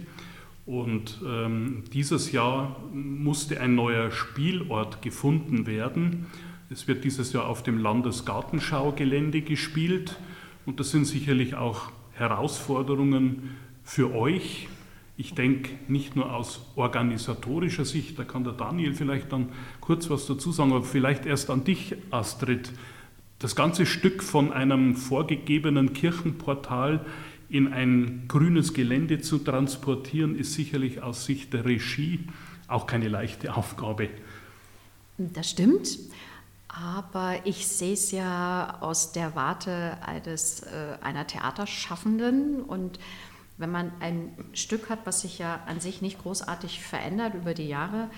Und 0.64 1.20
ähm, 1.22 1.84
dieses 1.92 2.32
Jahr 2.32 2.80
musste 2.94 3.60
ein 3.60 3.74
neuer 3.74 4.10
Spielort 4.10 5.02
gefunden 5.02 5.66
werden. 5.66 6.28
Es 6.70 6.88
wird 6.88 7.04
dieses 7.04 7.34
Jahr 7.34 7.46
auf 7.46 7.62
dem 7.62 7.76
Landesgartenschaugelände 7.76 9.42
gespielt 9.42 10.16
und 10.64 10.80
das 10.80 10.92
sind 10.92 11.04
sicherlich 11.04 11.56
auch 11.56 11.92
Herausforderungen 12.12 13.54
für 13.84 14.14
euch. 14.14 14.66
Ich 15.20 15.34
denke 15.34 15.72
nicht 15.88 16.14
nur 16.14 16.32
aus 16.32 16.60
organisatorischer 16.76 17.84
Sicht, 17.84 18.16
da 18.20 18.22
kann 18.22 18.44
der 18.44 18.52
Daniel 18.52 18.94
vielleicht 18.94 19.32
dann 19.32 19.48
kurz 19.80 20.08
was 20.10 20.26
dazu 20.26 20.52
sagen, 20.52 20.72
aber 20.72 20.84
vielleicht 20.84 21.26
erst 21.26 21.50
an 21.50 21.64
dich, 21.64 21.96
Astrid. 22.12 22.70
Das 23.40 23.56
ganze 23.56 23.84
Stück 23.84 24.22
von 24.22 24.52
einem 24.52 24.94
vorgegebenen 24.94 25.92
Kirchenportal 25.92 27.04
in 27.48 27.72
ein 27.72 28.26
grünes 28.28 28.74
Gelände 28.74 29.20
zu 29.20 29.38
transportieren, 29.38 30.38
ist 30.38 30.54
sicherlich 30.54 31.02
aus 31.02 31.24
Sicht 31.24 31.52
der 31.52 31.64
Regie 31.64 32.20
auch 32.68 32.86
keine 32.86 33.08
leichte 33.08 33.56
Aufgabe. 33.56 34.10
Das 35.18 35.50
stimmt. 35.50 35.98
Aber 36.68 37.34
ich 37.42 37.66
sehe 37.66 37.94
es 37.94 38.12
ja 38.12 38.78
aus 38.82 39.10
der 39.10 39.34
Warte 39.34 39.98
eines, 40.00 40.60
äh, 40.60 40.96
einer 41.02 41.26
Theaterschaffenden 41.26 42.62
und 42.62 43.00
wenn 43.58 43.70
man 43.70 43.92
ein 44.00 44.32
Stück 44.54 44.88
hat, 44.88 45.00
was 45.04 45.20
sich 45.20 45.38
ja 45.38 45.60
an 45.66 45.80
sich 45.80 46.00
nicht 46.00 46.22
großartig 46.22 46.82
verändert 46.82 47.34
über 47.34 47.54
die 47.54 47.68
Jahre, 47.68 48.08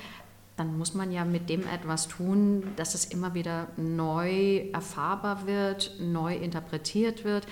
dann 0.56 0.76
muss 0.76 0.92
man 0.92 1.10
ja 1.10 1.24
mit 1.24 1.48
dem 1.48 1.66
etwas 1.66 2.06
tun, 2.06 2.62
dass 2.76 2.94
es 2.94 3.06
immer 3.06 3.32
wieder 3.32 3.68
neu 3.78 4.68
erfahrbar 4.72 5.46
wird, 5.46 5.96
neu 5.98 6.36
interpretiert 6.36 7.24
wird. 7.24 7.46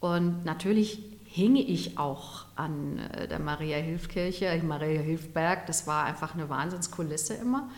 Und 0.00 0.44
natürlich 0.44 1.16
hinge 1.24 1.60
ich 1.60 1.98
auch 1.98 2.46
an 2.56 2.98
äh, 2.98 3.28
der 3.28 3.38
Maria 3.38 3.76
Hilfkirche, 3.76 4.60
Maria 4.64 5.00
Hilfberg, 5.00 5.66
das 5.66 5.86
war 5.86 6.04
einfach 6.04 6.34
eine 6.34 6.48
Wahnsinnskulisse 6.48 7.34
immer. 7.34 7.70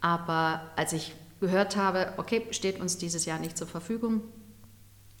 Aber 0.00 0.62
als 0.76 0.94
ich 0.94 1.14
gehört 1.40 1.76
habe, 1.76 2.14
okay, 2.16 2.46
steht 2.52 2.80
uns 2.80 2.96
dieses 2.96 3.26
Jahr 3.26 3.38
nicht 3.38 3.58
zur 3.58 3.66
Verfügung, 3.66 4.22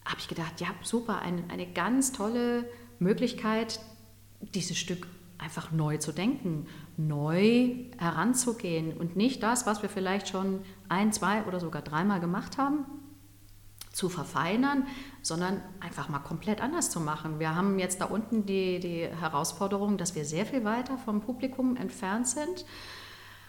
habe 0.06 0.20
ich 0.20 0.28
gedacht, 0.28 0.60
ja, 0.60 0.68
super, 0.82 1.20
eine, 1.20 1.42
eine 1.48 1.66
ganz 1.66 2.12
tolle 2.12 2.64
Möglichkeit, 2.98 3.80
dieses 4.40 4.76
Stück 4.76 5.06
einfach 5.38 5.70
neu 5.70 5.98
zu 5.98 6.12
denken, 6.12 6.66
neu 6.96 7.74
heranzugehen 7.96 8.96
und 8.96 9.16
nicht 9.16 9.42
das, 9.42 9.66
was 9.66 9.82
wir 9.82 9.88
vielleicht 9.88 10.28
schon 10.28 10.60
ein, 10.88 11.12
zwei 11.12 11.44
oder 11.44 11.60
sogar 11.60 11.82
dreimal 11.82 12.20
gemacht 12.20 12.58
haben, 12.58 12.84
zu 13.92 14.08
verfeinern, 14.08 14.86
sondern 15.22 15.60
einfach 15.80 16.08
mal 16.08 16.18
komplett 16.18 16.60
anders 16.60 16.90
zu 16.90 17.00
machen. 17.00 17.38
Wir 17.38 17.54
haben 17.54 17.78
jetzt 17.78 18.00
da 18.00 18.06
unten 18.06 18.46
die, 18.46 18.80
die 18.80 19.06
Herausforderung, 19.06 19.96
dass 19.96 20.14
wir 20.14 20.24
sehr 20.24 20.46
viel 20.46 20.64
weiter 20.64 20.98
vom 20.98 21.20
Publikum 21.20 21.76
entfernt 21.76 22.28
sind 22.28 22.64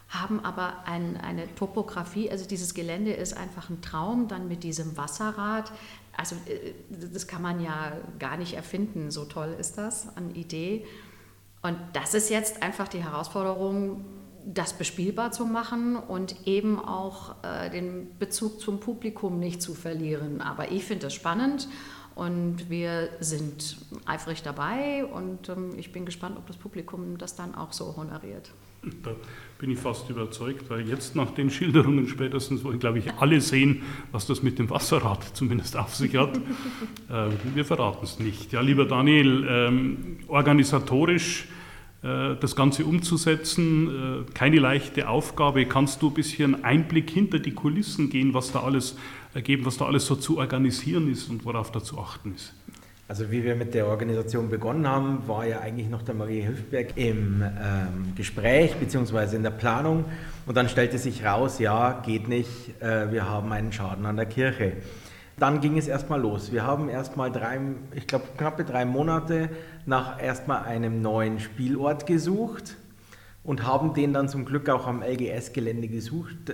haben 0.09 0.43
aber 0.43 0.85
ein, 0.85 1.17
eine 1.17 1.53
Topografie, 1.53 2.31
also 2.31 2.45
dieses 2.47 2.73
Gelände 2.73 3.13
ist 3.13 3.37
einfach 3.37 3.69
ein 3.69 3.81
Traum, 3.81 4.27
dann 4.27 4.47
mit 4.47 4.63
diesem 4.63 4.97
Wasserrad. 4.97 5.71
Also 6.19 6.35
äh, 6.47 6.73
das 7.13 7.27
kann 7.27 7.41
man 7.41 7.61
ja 7.61 7.93
gar 8.19 8.37
nicht 8.37 8.53
erfinden, 8.53 9.09
so 9.09 9.25
toll 9.25 9.55
ist 9.57 9.77
das 9.77 10.15
an 10.17 10.35
Idee. 10.35 10.85
Und 11.61 11.77
das 11.93 12.13
ist 12.13 12.29
jetzt 12.29 12.61
einfach 12.61 12.87
die 12.87 13.03
Herausforderung, 13.03 14.05
das 14.45 14.73
bespielbar 14.73 15.31
zu 15.31 15.45
machen 15.45 15.95
und 15.95 16.47
eben 16.47 16.79
auch 16.79 17.35
äh, 17.43 17.69
den 17.69 18.17
Bezug 18.17 18.59
zum 18.59 18.79
Publikum 18.79 19.39
nicht 19.39 19.61
zu 19.61 19.73
verlieren. 19.73 20.41
Aber 20.41 20.71
ich 20.71 20.85
finde 20.85 21.07
das 21.07 21.13
spannend 21.13 21.67
und 22.15 22.69
wir 22.69 23.09
sind 23.19 23.77
eifrig 24.05 24.41
dabei 24.43 25.05
und 25.05 25.49
ähm, 25.49 25.77
ich 25.77 25.91
bin 25.91 26.05
gespannt, 26.05 26.37
ob 26.37 26.47
das 26.47 26.57
Publikum 26.57 27.17
das 27.17 27.35
dann 27.35 27.55
auch 27.55 27.73
so 27.73 27.95
honoriert. 27.95 28.51
Da 29.03 29.11
bin 29.57 29.71
ich 29.71 29.79
fast 29.79 30.09
überzeugt, 30.09 30.69
weil 30.69 30.87
jetzt 30.87 31.15
nach 31.15 31.31
den 31.31 31.49
Schilderungen 31.49 32.07
spätestens 32.07 32.63
wollen, 32.63 32.79
glaube 32.79 32.99
ich, 32.99 33.11
alle 33.13 33.41
sehen, 33.41 33.81
was 34.11 34.25
das 34.25 34.41
mit 34.41 34.57
dem 34.57 34.69
Wasserrad 34.69 35.35
zumindest 35.35 35.75
auf 35.75 35.95
sich 35.95 36.15
hat. 36.15 36.37
äh, 37.09 37.29
wir 37.53 37.65
verraten 37.65 38.03
es 38.03 38.19
nicht. 38.19 38.53
Ja, 38.53 38.61
lieber 38.61 38.85
Daniel, 38.85 39.45
ähm, 39.49 40.17
organisatorisch 40.27 41.47
äh, 42.01 42.37
das 42.39 42.55
Ganze 42.55 42.85
umzusetzen, 42.85 44.25
äh, 44.27 44.31
keine 44.33 44.59
leichte 44.59 45.09
Aufgabe. 45.09 45.65
Kannst 45.65 46.01
du 46.01 46.07
ein 46.07 46.13
bisschen 46.13 46.63
Einblick 46.63 47.09
hinter 47.09 47.39
die 47.39 47.51
Kulissen 47.51 48.09
gehen, 48.09 48.33
was 48.33 48.53
da 48.53 48.61
alles 48.61 48.97
ergeben, 49.33 49.65
was 49.65 49.77
da 49.77 49.85
alles 49.85 50.05
so 50.05 50.15
zu 50.15 50.37
organisieren 50.37 51.11
ist 51.11 51.29
und 51.29 51.43
worauf 51.43 51.71
da 51.73 51.83
zu 51.83 51.99
achten 51.99 52.33
ist? 52.33 52.53
Also 53.09 53.31
wie 53.31 53.43
wir 53.43 53.55
mit 53.55 53.73
der 53.73 53.87
Organisation 53.87 54.51
begonnen 54.51 54.87
haben, 54.87 55.27
war 55.27 55.43
ja 55.43 55.61
eigentlich 55.61 55.89
noch 55.89 56.03
der 56.03 56.13
Marie 56.13 56.41
Hilfberg 56.41 56.95
im 56.95 57.41
ähm, 57.41 58.13
Gespräch 58.15 58.75
bzw. 58.75 59.35
in 59.35 59.41
der 59.41 59.49
Planung 59.49 60.05
und 60.45 60.55
dann 60.55 60.69
stellte 60.69 60.99
sich 60.99 61.25
raus, 61.25 61.57
ja, 61.57 62.03
geht 62.05 62.27
nicht, 62.27 62.79
äh, 62.83 63.11
wir 63.11 63.27
haben 63.27 63.51
einen 63.51 63.73
Schaden 63.73 64.05
an 64.05 64.15
der 64.15 64.27
Kirche. 64.27 64.73
Dann 65.39 65.59
ging 65.59 65.75
es 65.75 65.87
erstmal 65.87 66.21
los. 66.21 66.51
Wir 66.51 66.67
haben 66.67 66.87
erstmal 66.87 67.31
drei, 67.31 67.59
ich 67.95 68.05
glaube 68.05 68.25
knappe 68.37 68.63
drei 68.63 68.85
Monate 68.85 69.49
nach 69.87 70.21
erstmal 70.21 70.65
einem 70.65 71.01
neuen 71.01 71.39
Spielort 71.39 72.05
gesucht 72.05 72.77
und 73.43 73.65
haben 73.65 73.95
den 73.95 74.13
dann 74.13 74.29
zum 74.29 74.45
Glück 74.45 74.69
auch 74.69 74.85
am 74.85 75.01
LGS-Gelände 75.01 75.87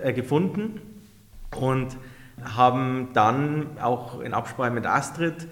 äh, 0.01 0.13
gefunden 0.13 0.79
und 1.53 1.97
haben 2.41 3.09
dann 3.11 3.77
auch 3.81 4.21
in 4.21 4.33
Absprache 4.33 4.71
mit 4.71 4.85
Astrid 4.85 5.49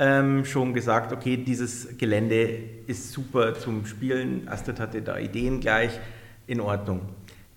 ähm, 0.00 0.46
schon 0.46 0.72
gesagt, 0.72 1.12
okay, 1.12 1.36
dieses 1.36 1.98
Gelände 1.98 2.48
ist 2.86 3.12
super 3.12 3.54
zum 3.54 3.84
Spielen. 3.84 4.48
Astrid 4.48 4.80
hatte 4.80 5.02
da 5.02 5.18
Ideen 5.18 5.60
gleich, 5.60 6.00
in 6.46 6.60
Ordnung. 6.60 7.02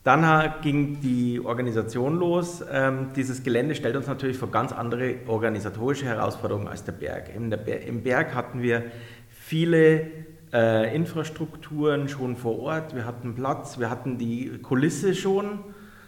Dann 0.04 0.54
ging 0.62 1.00
die 1.00 1.40
Organisation 1.40 2.20
los. 2.20 2.62
Ähm, 2.70 3.08
dieses 3.16 3.42
Gelände 3.44 3.76
stellt 3.76 3.96
uns 3.96 4.08
natürlich 4.08 4.38
vor 4.38 4.52
ganz 4.52 4.74
andere 4.74 5.16
organisatorische 5.26 6.06
Herausforderungen 6.06 6.68
als 6.68 6.84
der 6.84 6.92
Berg. 6.92 7.32
Im 7.34 8.04
Berg 8.04 8.36
hatten 8.36 8.62
wir 8.62 8.84
viele 9.30 10.12
äh, 10.52 10.94
Infrastrukturen 10.94 12.10
schon 12.10 12.36
vor 12.36 12.60
Ort, 12.60 12.94
wir 12.94 13.06
hatten 13.06 13.36
Platz, 13.36 13.80
wir 13.80 13.90
hatten 13.90 14.18
die 14.18 14.60
Kulisse 14.62 15.16
schon, 15.16 15.60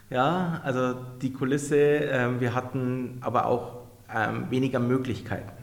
ja, 0.09 0.61
also 0.63 0.93
die 1.21 1.31
Kulisse, 1.31 1.77
äh, 1.77 2.39
wir 2.39 2.53
hatten 2.53 3.19
aber 3.21 3.45
auch 3.45 3.85
ähm, 4.13 4.47
weniger 4.51 4.79
Möglichkeiten. 4.79 5.54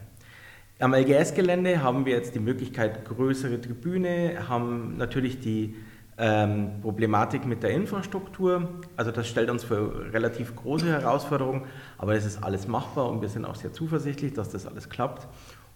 Am 0.79 0.95
LGS-Gelände 0.95 1.83
haben 1.83 2.07
wir 2.07 2.15
jetzt 2.15 2.35
die 2.35 2.41
Möglichkeit, 2.41 3.05
größere 3.05 3.61
Tribüne, 3.61 4.49
haben 4.49 4.97
natürlich 4.97 5.39
die 5.39 5.77
ähm, 6.19 6.81
Problematik 6.83 7.47
mit 7.47 7.63
der 7.63 7.71
Infrastruktur. 7.71 8.69
Also 8.97 9.11
das 9.11 9.29
stellt 9.29 9.49
uns 9.49 9.65
für 9.65 10.13
relativ 10.13 10.57
große 10.57 10.87
Herausforderungen, 10.87 11.63
aber 11.99 12.15
es 12.15 12.25
ist 12.25 12.43
alles 12.43 12.69
machbar 12.69 13.09
und 13.09 13.23
wir 13.23 13.29
sind 13.29 13.45
auch 13.45 13.55
sehr 13.55 13.73
zuversichtlich, 13.73 14.33
dass 14.33 14.51
das 14.51 14.67
alles 14.67 14.89
klappt. 14.89 15.29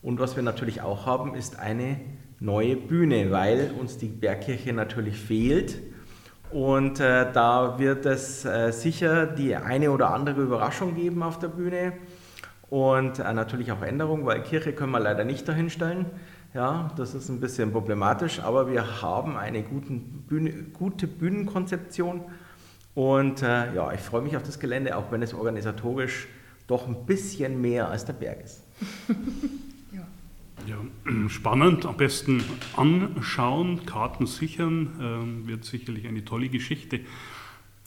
Und 0.02 0.20
was 0.20 0.36
wir 0.36 0.42
natürlich 0.42 0.82
auch 0.82 1.06
haben, 1.06 1.34
ist 1.34 1.58
eine 1.58 2.00
neue 2.38 2.76
Bühne, 2.76 3.30
weil 3.30 3.72
uns 3.78 3.98
die 3.98 4.08
Bergkirche 4.08 4.72
natürlich 4.72 5.18
fehlt. 5.18 5.80
Und 6.50 7.00
äh, 7.00 7.32
da 7.32 7.78
wird 7.78 8.06
es 8.06 8.44
äh, 8.44 8.70
sicher 8.70 9.26
die 9.26 9.56
eine 9.56 9.90
oder 9.90 10.12
andere 10.12 10.42
Überraschung 10.42 10.94
geben 10.94 11.22
auf 11.22 11.38
der 11.38 11.48
Bühne 11.48 11.92
und 12.70 13.18
äh, 13.18 13.32
natürlich 13.32 13.72
auch 13.72 13.82
Änderungen, 13.82 14.26
weil 14.26 14.42
Kirche 14.42 14.72
können 14.72 14.92
wir 14.92 15.00
leider 15.00 15.24
nicht 15.24 15.48
dahinstellen. 15.48 16.06
Ja, 16.54 16.90
das 16.96 17.14
ist 17.14 17.28
ein 17.28 17.40
bisschen 17.40 17.70
problematisch, 17.72 18.40
aber 18.40 18.70
wir 18.70 19.02
haben 19.02 19.36
eine 19.36 19.62
Bühne, 19.62 20.52
gute 20.72 21.06
Bühnenkonzeption 21.06 22.22
und 22.94 23.42
äh, 23.42 23.74
ja, 23.74 23.92
ich 23.92 24.00
freue 24.00 24.22
mich 24.22 24.36
auf 24.38 24.42
das 24.42 24.58
Gelände, 24.58 24.96
auch 24.96 25.12
wenn 25.12 25.20
es 25.20 25.34
organisatorisch 25.34 26.28
doch 26.66 26.88
ein 26.88 27.04
bisschen 27.04 27.60
mehr 27.60 27.90
als 27.90 28.06
der 28.06 28.14
Berg 28.14 28.42
ist. 28.42 28.62
ja. 29.92 30.06
ja. 30.66 31.28
spannend. 31.28 31.84
Am 31.84 31.98
besten 31.98 32.42
anschauen, 32.74 33.84
Karten 33.84 34.26
sichern, 34.26 35.44
äh, 35.44 35.48
wird 35.48 35.66
sicherlich 35.66 36.08
eine 36.08 36.24
tolle 36.24 36.48
Geschichte. 36.48 37.00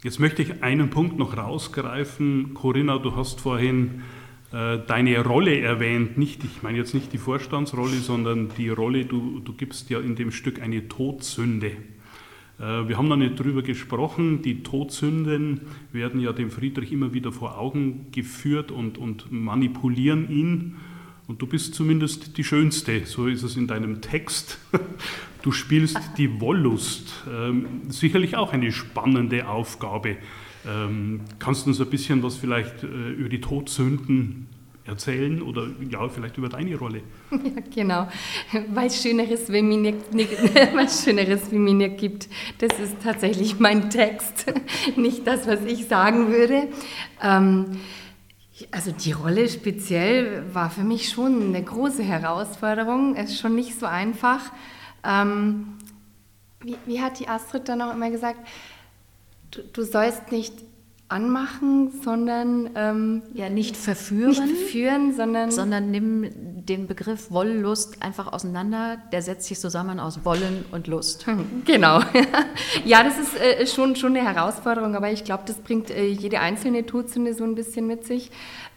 Jetzt 0.03 0.19
möchte 0.19 0.43
ich 0.43 0.63
einen 0.63 0.91
Punkt 0.91 1.17
noch 1.17 1.35
rausgreifen. 1.35 2.53
Corinna, 2.53 2.99
du 2.99 3.15
hast 3.15 3.41
vorhin 3.41 4.03
deine 4.51 5.23
Rolle 5.23 5.59
erwähnt, 5.59 6.17
nicht, 6.17 6.43
ich 6.43 6.63
meine 6.63 6.79
jetzt 6.79 6.95
nicht 6.95 7.13
die 7.13 7.19
Vorstandsrolle, 7.19 7.97
sondern 7.97 8.49
die 8.57 8.69
Rolle, 8.69 9.05
du, 9.05 9.39
du 9.41 9.53
gibst 9.53 9.91
ja 9.91 9.99
in 9.99 10.15
dem 10.15 10.31
Stück 10.31 10.59
eine 10.59 10.87
Todsünde. 10.87 11.73
Äh, 12.59 12.87
wir 12.87 12.97
haben 12.97 13.07
noch 13.07 13.15
nicht 13.15 13.39
drüber 13.39 13.61
gesprochen, 13.61 14.41
die 14.41 14.63
Todsünden 14.63 15.61
werden 15.91 16.19
ja 16.19 16.33
dem 16.33 16.51
Friedrich 16.51 16.91
immer 16.91 17.13
wieder 17.13 17.31
vor 17.31 17.57
Augen 17.57 18.07
geführt 18.11 18.71
und, 18.71 18.97
und 18.97 19.31
manipulieren 19.31 20.29
ihn. 20.29 20.75
Und 21.27 21.41
du 21.41 21.47
bist 21.47 21.75
zumindest 21.75 22.37
die 22.37 22.43
Schönste, 22.43 23.05
so 23.05 23.27
ist 23.27 23.43
es 23.43 23.55
in 23.55 23.67
deinem 23.67 24.01
Text. 24.01 24.59
Du 25.41 25.53
spielst 25.53 25.97
die 26.17 26.41
Wollust. 26.41 27.23
Ähm, 27.31 27.83
sicherlich 27.87 28.35
auch 28.35 28.51
eine 28.51 28.73
spannende 28.73 29.47
Aufgabe. 29.47 30.17
Ähm, 30.67 31.21
kannst 31.39 31.65
du 31.65 31.69
uns 31.69 31.79
ein 31.79 31.89
bisschen 31.89 32.21
was 32.23 32.35
vielleicht 32.35 32.83
äh, 32.83 32.87
über 32.87 33.29
die 33.29 33.41
Todsünden 33.41 34.47
erzählen 34.89 35.41
oder 35.41 35.67
ja, 35.89 36.09
vielleicht 36.09 36.37
über 36.37 36.49
deine 36.49 36.75
Rolle? 36.75 37.01
Ja, 37.31 37.61
genau. 37.73 38.07
Weil 38.73 38.87
es 38.87 39.01
Schöneres, 39.01 39.51
wie 39.51 39.61
mir 39.61 39.77
nicht, 39.77 39.97
Schöneres 41.03 41.51
wie 41.51 41.59
mir 41.59 41.75
nicht 41.75 41.97
gibt. 41.97 42.27
Das 42.57 42.77
ist 42.79 42.95
tatsächlich 43.01 43.59
mein 43.59 43.89
Text, 43.89 44.45
nicht 44.95 45.25
das, 45.25 45.47
was 45.47 45.63
ich 45.63 45.87
sagen 45.87 46.29
würde. 46.29 46.67
Ähm, 47.21 47.79
also 48.71 48.91
die 48.91 49.13
Rolle 49.13 49.47
speziell 49.47 50.43
war 50.53 50.69
für 50.69 50.83
mich 50.83 51.09
schon 51.09 51.55
eine 51.55 51.63
große 51.63 52.03
Herausforderung. 52.03 53.15
Es 53.15 53.31
ist 53.31 53.39
schon 53.39 53.55
nicht 53.55 53.79
so 53.79 53.85
einfach. 53.85 54.51
Ähm, 55.03 55.77
wie, 56.61 56.75
wie 56.85 57.01
hat 57.01 57.19
die 57.19 57.29
Astrid 57.29 57.69
dann 57.69 57.81
auch 57.81 57.93
immer 57.93 58.09
gesagt? 58.09 58.39
Du, 59.51 59.61
du 59.63 59.83
sollst 59.83 60.31
nicht 60.31 60.53
anmachen, 61.09 61.91
sondern 62.03 62.69
ähm, 62.75 63.23
ja 63.33 63.49
nicht 63.49 63.75
verführen, 63.75 64.45
nicht 64.45 64.57
verführen, 64.57 65.15
sondern 65.15 65.49
sondern 65.49 65.89
nimm 65.89 66.29
den 66.65 66.85
Begriff 66.85 67.31
Wollust 67.31 68.03
einfach 68.03 68.31
auseinander. 68.31 68.97
Der 69.11 69.23
setzt 69.23 69.47
sich 69.47 69.59
zusammen 69.59 69.99
aus 69.99 70.23
Wollen 70.23 70.65
und 70.71 70.85
Lust. 70.85 71.25
Genau. 71.65 72.01
ja, 72.85 73.03
das 73.03 73.17
ist 73.17 73.35
äh, 73.41 73.65
schon 73.65 73.95
schon 73.95 74.15
eine 74.15 74.23
Herausforderung, 74.23 74.95
aber 74.95 75.11
ich 75.11 75.23
glaube, 75.23 75.43
das 75.47 75.57
bringt 75.57 75.89
äh, 75.89 76.05
jede 76.05 76.41
einzelne 76.41 76.85
Todsünde 76.85 77.33
so 77.33 77.43
ein 77.43 77.55
bisschen 77.55 77.87
mit 77.87 78.05
sich. 78.05 78.29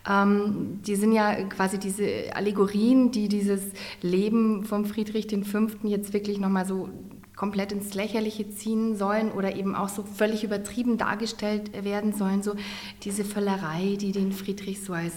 Ähm, 0.09 0.81
die 0.87 0.97
sind 0.97 1.13
ja 1.13 1.35
quasi 1.45 1.79
diese 1.79 2.35
Allegorien, 2.35 3.13
die 3.13 3.29
dieses 3.29 3.61
Leben 4.01 4.65
vom 4.65 4.87
Friedrich 4.87 5.29
V. 5.45 5.67
jetzt 5.85 6.15
wirklich 6.15 6.39
nochmal 6.39 6.67
so 6.67 6.89
komplett 7.43 7.73
ins 7.73 7.95
Lächerliche 7.95 8.49
ziehen 8.51 8.95
sollen 8.95 9.33
oder 9.33 9.57
eben 9.57 9.75
auch 9.75 9.89
so 9.89 10.05
völlig 10.05 10.45
übertrieben 10.45 10.97
dargestellt 10.97 11.73
werden 11.83 12.13
sollen. 12.13 12.41
So 12.41 12.55
diese 13.03 13.25
Völlerei, 13.25 13.97
die 13.99 14.13
den 14.13 14.31
Friedrich 14.31 14.85
so 14.85 14.93
als 14.93 15.13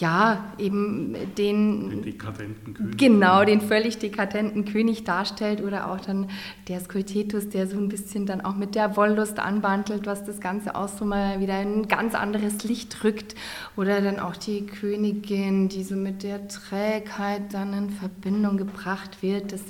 ja, 0.00 0.52
eben 0.58 1.14
den, 1.36 1.90
den 1.90 2.02
dekadenten 2.02 2.74
König. 2.74 2.96
Genau, 2.96 3.44
den 3.44 3.60
völlig 3.60 3.98
dekadenten 3.98 4.64
König 4.64 5.04
darstellt 5.04 5.62
oder 5.62 5.90
auch 5.90 6.00
dann 6.00 6.28
der 6.68 6.80
Skultetus, 6.80 7.50
der 7.50 7.66
so 7.66 7.76
ein 7.76 7.88
bisschen 7.88 8.24
dann 8.24 8.40
auch 8.40 8.56
mit 8.56 8.74
der 8.74 8.96
Wollust 8.96 9.38
anbandelt, 9.38 10.06
was 10.06 10.24
das 10.24 10.40
Ganze 10.40 10.74
auch 10.74 10.88
so 10.88 11.04
mal 11.04 11.40
wieder 11.40 11.60
in 11.60 11.82
ein 11.82 11.88
ganz 11.88 12.14
anderes 12.14 12.64
Licht 12.64 13.04
rückt. 13.04 13.34
Oder 13.76 14.00
dann 14.00 14.18
auch 14.18 14.36
die 14.36 14.64
Königin, 14.66 15.68
die 15.68 15.84
so 15.84 15.96
mit 15.96 16.22
der 16.22 16.48
Trägheit 16.48 17.52
dann 17.52 17.74
in 17.74 17.90
Verbindung 17.90 18.56
gebracht 18.56 19.22
wird, 19.22 19.52
dass 19.52 19.62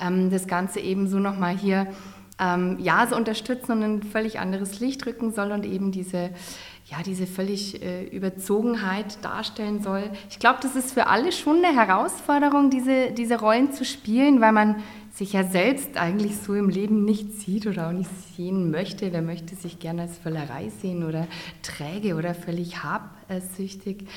ähm, 0.00 0.30
das 0.30 0.46
Ganze 0.46 0.80
eben 0.80 1.08
so 1.08 1.18
nochmal 1.18 1.56
hier 1.56 1.86
ähm, 2.40 2.78
ja, 2.80 3.06
so 3.06 3.16
unterstützen 3.16 3.72
und 3.72 3.82
ein 3.82 4.02
völlig 4.02 4.40
anderes 4.40 4.80
Licht 4.80 5.06
rücken 5.06 5.32
soll 5.32 5.52
und 5.52 5.64
eben 5.64 5.92
diese 5.92 6.30
ja, 6.86 6.98
diese 7.02 7.26
völlig 7.26 7.82
äh, 7.82 8.04
Überzogenheit 8.04 9.24
darstellen 9.24 9.82
soll. 9.82 10.10
Ich 10.28 10.38
glaube, 10.38 10.58
das 10.60 10.76
ist 10.76 10.92
für 10.92 11.06
alle 11.06 11.32
schon 11.32 11.64
eine 11.64 11.74
Herausforderung, 11.74 12.68
diese, 12.68 13.12
diese 13.12 13.40
Rollen 13.40 13.72
zu 13.72 13.86
spielen, 13.86 14.40
weil 14.42 14.52
man 14.52 14.76
sich 15.14 15.32
ja 15.32 15.44
selbst 15.44 15.96
eigentlich 15.96 16.36
so 16.38 16.54
im 16.54 16.68
Leben 16.68 17.04
nicht 17.04 17.40
sieht 17.40 17.66
oder 17.66 17.88
auch 17.88 17.92
nicht 17.92 18.10
sehen 18.36 18.70
möchte. 18.70 19.12
Wer 19.12 19.22
möchte 19.22 19.54
sich 19.54 19.78
gerne 19.78 20.02
als 20.02 20.18
Völlerei 20.18 20.70
sehen 20.70 21.04
oder 21.04 21.28
träge 21.62 22.16
oder 22.16 22.34
völlig 22.34 22.82
habsüchtig? 22.82 24.08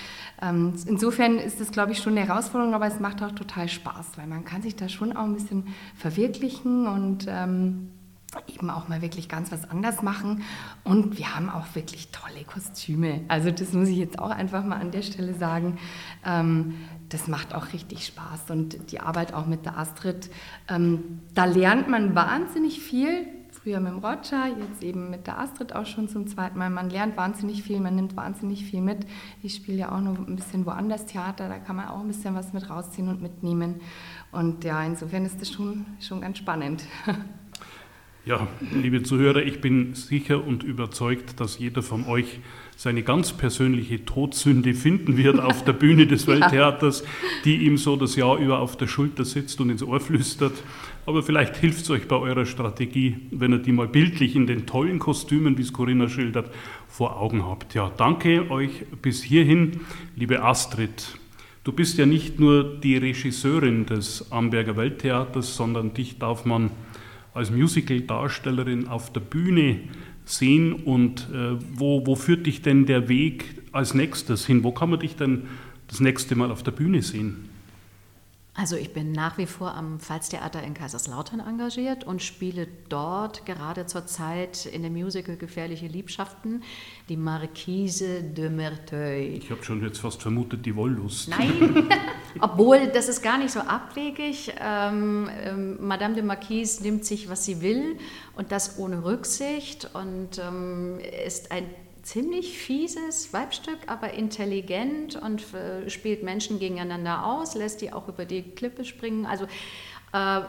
Ähm, 0.42 0.74
insofern 0.88 1.38
ist 1.38 1.62
das, 1.62 1.72
glaube 1.72 1.92
ich, 1.92 2.00
schon 2.00 2.18
eine 2.18 2.28
Herausforderung, 2.28 2.74
aber 2.74 2.88
es 2.88 3.00
macht 3.00 3.22
auch 3.22 3.32
total 3.32 3.70
Spaß, 3.70 4.18
weil 4.18 4.28
man 4.28 4.44
kann 4.44 4.64
sich 4.64 4.76
da 4.76 4.90
schon 4.90 5.16
auch 5.16 5.26
ein 5.26 5.36
bisschen 5.36 5.68
verwirklichen 5.96 6.88
und 6.88 7.28
ähm, 7.30 7.92
eben 8.48 8.70
auch 8.70 8.88
mal 8.88 9.02
wirklich 9.02 9.30
ganz 9.30 9.52
was 9.52 9.70
anders 9.70 10.02
machen. 10.02 10.44
Und 10.84 11.18
wir 11.18 11.36
haben 11.36 11.50
auch 11.50 11.76
wirklich 11.76 12.10
tolle 12.12 12.44
Kostüme. 12.44 13.22
Also 13.28 13.52
das 13.52 13.74
muss 13.74 13.88
ich 13.88 13.98
jetzt 13.98 14.20
auch 14.20 14.30
einfach 14.30 14.64
mal 14.64 14.80
an 14.80 14.92
der 14.92 15.02
Stelle 15.02 15.34
sagen. 15.34 15.78
Ähm, 16.26 16.76
das 17.10 17.28
macht 17.28 17.56
auch 17.56 17.74
richtig 17.74 18.06
Spaß. 18.06 18.52
Und 18.52 18.92
die 18.92 19.00
Arbeit 19.00 19.34
auch 19.34 19.46
mit 19.46 19.66
der 19.66 19.78
Astrid, 19.78 20.30
ähm, 20.68 21.22
da 21.34 21.46
lernt 21.46 21.88
man 21.88 22.16
wahnsinnig 22.16 22.82
viel. 22.82 23.28
Früher 23.50 23.80
mit 23.80 23.92
dem 23.92 24.00
Roger, 24.00 24.48
jetzt 24.60 24.84
eben 24.84 25.10
mit 25.10 25.26
der 25.26 25.40
Astrid 25.40 25.74
auch 25.74 25.86
schon 25.86 26.08
zum 26.08 26.28
zweiten 26.28 26.58
Mal. 26.58 26.70
Man 26.70 26.90
lernt 26.90 27.18
wahnsinnig 27.18 27.64
viel, 27.64 27.80
man 27.80 27.96
nimmt 27.96 28.16
wahnsinnig 28.16 28.64
viel 28.66 28.82
mit. 28.82 29.08
Ich 29.42 29.56
spiele 29.56 29.80
ja 29.80 29.92
auch 29.92 30.00
noch 30.00 30.18
ein 30.18 30.36
bisschen 30.36 30.66
woanders 30.66 31.06
Theater, 31.06 31.50
da 31.50 31.58
kann 31.58 31.76
man 31.76 31.88
auch 31.88 32.02
ein 32.02 32.08
bisschen 32.08 32.36
was 32.36 32.54
mit 32.54 32.70
rausziehen 32.70 33.10
und 33.10 33.22
mitnehmen. 33.22 33.82
Und 34.32 34.64
ja, 34.64 34.84
insofern 34.84 35.26
ist 35.26 35.42
das 35.42 35.50
schon, 35.50 35.86
schon 36.00 36.22
ganz 36.22 36.38
spannend. 36.38 36.84
Ja, 38.28 38.46
liebe 38.74 39.04
Zuhörer, 39.04 39.42
ich 39.42 39.62
bin 39.62 39.94
sicher 39.94 40.46
und 40.46 40.62
überzeugt, 40.62 41.40
dass 41.40 41.60
jeder 41.60 41.82
von 41.82 42.06
euch 42.08 42.40
seine 42.76 43.02
ganz 43.02 43.32
persönliche 43.32 44.04
Todsünde 44.04 44.74
finden 44.74 45.16
wird 45.16 45.40
auf 45.40 45.64
der 45.64 45.72
Bühne 45.72 46.08
des 46.08 46.28
Welttheaters, 46.28 47.06
die 47.46 47.56
ihm 47.66 47.78
so 47.78 47.96
das 47.96 48.18
Jahr 48.18 48.38
über 48.38 48.60
auf 48.60 48.76
der 48.76 48.88
Schulter 48.88 49.24
sitzt 49.24 49.62
und 49.62 49.70
ins 49.70 49.82
Ohr 49.82 50.02
flüstert. 50.02 50.52
Aber 51.06 51.24
vielleicht 51.24 51.56
hilft 51.56 51.84
es 51.84 51.90
euch 51.90 52.10
bei 52.10 52.18
eurer 52.18 52.46
Strategie, 52.46 53.16
wenn 53.32 53.54
ihr 53.54 53.60
die 53.60 53.72
mal 53.72 53.88
bildlich 53.88 54.36
in 54.36 54.46
den 54.46 54.66
tollen 54.66 55.00
Kostümen, 55.00 55.58
wie 55.58 55.62
es 55.62 55.72
Corinna 55.72 56.10
schildert, 56.10 56.52
vor 56.90 57.22
Augen 57.22 57.46
habt. 57.46 57.76
Ja, 57.76 57.94
danke 57.96 58.52
euch 58.52 58.86
bis 59.02 59.24
hierhin, 59.24 59.80
liebe 60.18 60.44
Astrid. 60.44 61.18
Du 61.64 61.72
bist 61.72 61.98
ja 61.98 62.06
nicht 62.06 62.42
nur 62.42 62.78
die 62.78 62.98
Regisseurin 62.98 63.86
des 63.86 64.34
Amberger 64.34 64.76
Welttheaters, 64.76 65.56
sondern 65.56 65.94
dich 65.94 66.18
darf 66.20 66.44
man 66.44 66.72
als 67.38 67.52
Musical-Darstellerin 67.52 68.88
auf 68.88 69.14
der 69.14 69.22
Bühne 69.22 69.80
sehen 70.26 70.74
und 70.74 71.30
äh, 71.34 71.56
wo, 71.74 72.06
wo 72.06 72.16
führt 72.16 72.46
dich 72.46 72.62
denn 72.62 72.86
der 72.86 73.08
Weg 73.08 73.62
als 73.72 73.94
nächstes 73.94 74.46
hin? 74.46 74.64
Wo 74.64 74.72
kann 74.72 74.90
man 74.90 75.00
dich 75.00 75.16
denn 75.16 75.44
das 75.88 76.00
nächste 76.00 76.36
Mal 76.36 76.52
auf 76.52 76.64
der 76.64 76.72
Bühne 76.72 77.02
sehen? 77.02 77.50
Also 78.60 78.76
ich 78.76 78.92
bin 78.92 79.12
nach 79.12 79.38
wie 79.38 79.46
vor 79.46 79.76
am 79.76 80.00
Pfalztheater 80.00 80.64
in 80.64 80.74
Kaiserslautern 80.74 81.40
engagiert 81.40 82.06
und 82.06 82.24
spiele 82.24 82.68
dort 82.90 83.46
gerade 83.46 83.86
zur 83.86 84.08
Zeit 84.08 84.66
in 84.66 84.82
dem 84.82 84.94
Musical 84.94 85.38
Gefährliche 85.38 85.86
Liebschaften 85.86 86.64
die 87.08 87.18
Marquise 87.18 88.24
de 88.24 88.50
Merteuil. 88.50 89.38
Ich 89.38 89.52
habe 89.52 89.64
schon 89.64 89.84
jetzt 89.84 90.00
fast 90.00 90.24
vermutet, 90.24 90.66
die 90.66 90.76
Wollust. 90.76 91.30
Nein, 91.30 91.88
obwohl 92.40 92.88
das 92.88 93.08
ist 93.10 93.22
gar 93.22 93.38
nicht 93.38 93.52
so 93.52 93.60
abwegig. 93.60 94.52
Ähm, 94.60 95.30
ähm, 95.40 95.78
Madame 95.80 96.16
de 96.16 96.24
Marquise 96.24 96.82
nimmt 96.82 97.06
sich, 97.06 97.30
was 97.30 97.46
sie 97.46 97.62
will 97.62 98.00
und 98.36 98.52
das 98.52 98.80
ohne 98.80 99.04
Rücksicht 99.04 99.92
und 99.94 100.40
ähm, 100.40 100.98
ist 101.28 101.52
ein 101.52 101.66
ziemlich 102.08 102.58
fieses 102.58 103.34
Weibstück, 103.34 103.80
aber 103.88 104.14
intelligent 104.14 105.18
und 105.18 105.54
äh, 105.54 105.90
spielt 105.90 106.24
Menschen 106.24 106.58
gegeneinander 106.58 107.26
aus, 107.26 107.54
lässt 107.54 107.82
die 107.82 107.92
auch 107.92 108.08
über 108.08 108.24
die 108.24 108.44
Klippe 108.44 108.86
springen. 108.86 109.26
Also 109.26 109.46
äh, 110.14 110.42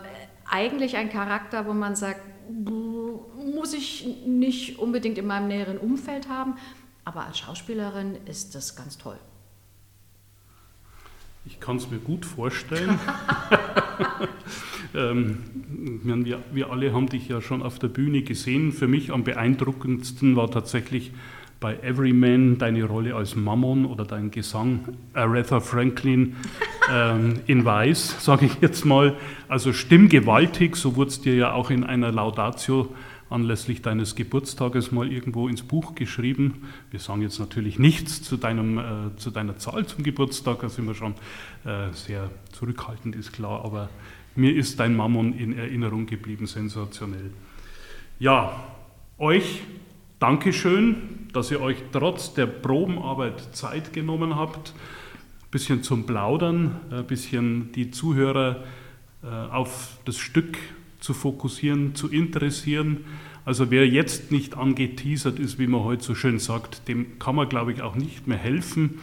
eigentlich 0.48 0.96
ein 0.96 1.10
Charakter, 1.10 1.66
wo 1.66 1.72
man 1.72 1.96
sagt, 1.96 2.20
muss 2.48 3.74
ich 3.74 4.06
nicht 4.24 4.78
unbedingt 4.78 5.18
in 5.18 5.26
meinem 5.26 5.48
näheren 5.48 5.78
Umfeld 5.78 6.28
haben, 6.28 6.54
aber 7.04 7.26
als 7.26 7.40
Schauspielerin 7.40 8.16
ist 8.26 8.54
das 8.54 8.76
ganz 8.76 8.96
toll. 8.96 9.18
Ich 11.44 11.58
kann 11.58 11.76
es 11.76 11.90
mir 11.90 11.98
gut 11.98 12.24
vorstellen. 12.24 13.00
ähm, 14.94 15.40
wir, 16.04 16.40
wir 16.52 16.70
alle 16.70 16.92
haben 16.92 17.08
dich 17.08 17.26
ja 17.28 17.40
schon 17.40 17.62
auf 17.62 17.80
der 17.80 17.88
Bühne 17.88 18.22
gesehen. 18.22 18.70
Für 18.70 18.86
mich 18.86 19.10
am 19.10 19.24
beeindruckendsten 19.24 20.36
war 20.36 20.50
tatsächlich 20.50 21.12
bei 21.60 21.76
Everyman 21.80 22.58
deine 22.58 22.84
Rolle 22.84 23.14
als 23.14 23.34
Mammon 23.34 23.84
oder 23.84 24.04
dein 24.04 24.30
Gesang 24.30 24.96
Aretha 25.12 25.60
Franklin 25.60 26.36
ähm, 26.92 27.40
in 27.46 27.64
Weiß, 27.64 28.24
sage 28.24 28.46
ich 28.46 28.60
jetzt 28.60 28.84
mal. 28.84 29.16
Also 29.48 29.72
stimmgewaltig, 29.72 30.76
so 30.76 30.96
wurde 30.96 31.10
es 31.10 31.20
dir 31.20 31.34
ja 31.34 31.52
auch 31.52 31.70
in 31.70 31.84
einer 31.84 32.12
Laudatio 32.12 32.94
anlässlich 33.30 33.82
deines 33.82 34.14
Geburtstages 34.14 34.92
mal 34.92 35.10
irgendwo 35.12 35.48
ins 35.48 35.62
Buch 35.62 35.94
geschrieben. 35.94 36.68
Wir 36.90 37.00
sagen 37.00 37.22
jetzt 37.22 37.38
natürlich 37.38 37.78
nichts 37.78 38.22
zu, 38.22 38.36
deinem, 38.36 38.78
äh, 38.78 39.16
zu 39.16 39.30
deiner 39.30 39.58
Zahl 39.58 39.86
zum 39.86 40.02
Geburtstag, 40.02 40.60
da 40.60 40.68
sind 40.68 40.86
wir 40.86 40.94
schon 40.94 41.14
äh, 41.64 41.92
sehr 41.92 42.30
zurückhaltend, 42.52 43.16
ist 43.16 43.32
klar, 43.32 43.64
aber 43.64 43.90
mir 44.34 44.54
ist 44.54 44.80
dein 44.80 44.96
Mammon 44.96 45.36
in 45.36 45.58
Erinnerung 45.58 46.06
geblieben, 46.06 46.46
sensationell. 46.46 47.30
Ja, 48.18 48.64
euch 49.18 49.62
Dankeschön, 50.18 51.28
dass 51.32 51.52
ihr 51.52 51.60
euch 51.60 51.76
trotz 51.92 52.34
der 52.34 52.46
Probenarbeit 52.46 53.54
Zeit 53.54 53.92
genommen 53.92 54.34
habt, 54.34 54.70
ein 54.74 55.50
bisschen 55.52 55.84
zum 55.84 56.06
Plaudern, 56.06 56.80
ein 56.90 57.06
bisschen 57.06 57.70
die 57.70 57.92
Zuhörer 57.92 58.64
äh, 59.22 59.28
auf 59.28 59.98
das 60.06 60.18
Stück 60.18 60.58
zu 60.98 61.14
fokussieren, 61.14 61.94
zu 61.94 62.08
interessieren. 62.08 63.04
Also 63.44 63.70
wer 63.70 63.86
jetzt 63.86 64.32
nicht 64.32 64.56
angeteasert 64.56 65.38
ist, 65.38 65.60
wie 65.60 65.68
man 65.68 65.84
heute 65.84 66.02
so 66.02 66.16
schön 66.16 66.40
sagt, 66.40 66.88
dem 66.88 67.20
kann 67.20 67.36
man, 67.36 67.48
glaube 67.48 67.72
ich, 67.72 67.82
auch 67.82 67.94
nicht 67.94 68.26
mehr 68.26 68.38
helfen. 68.38 68.98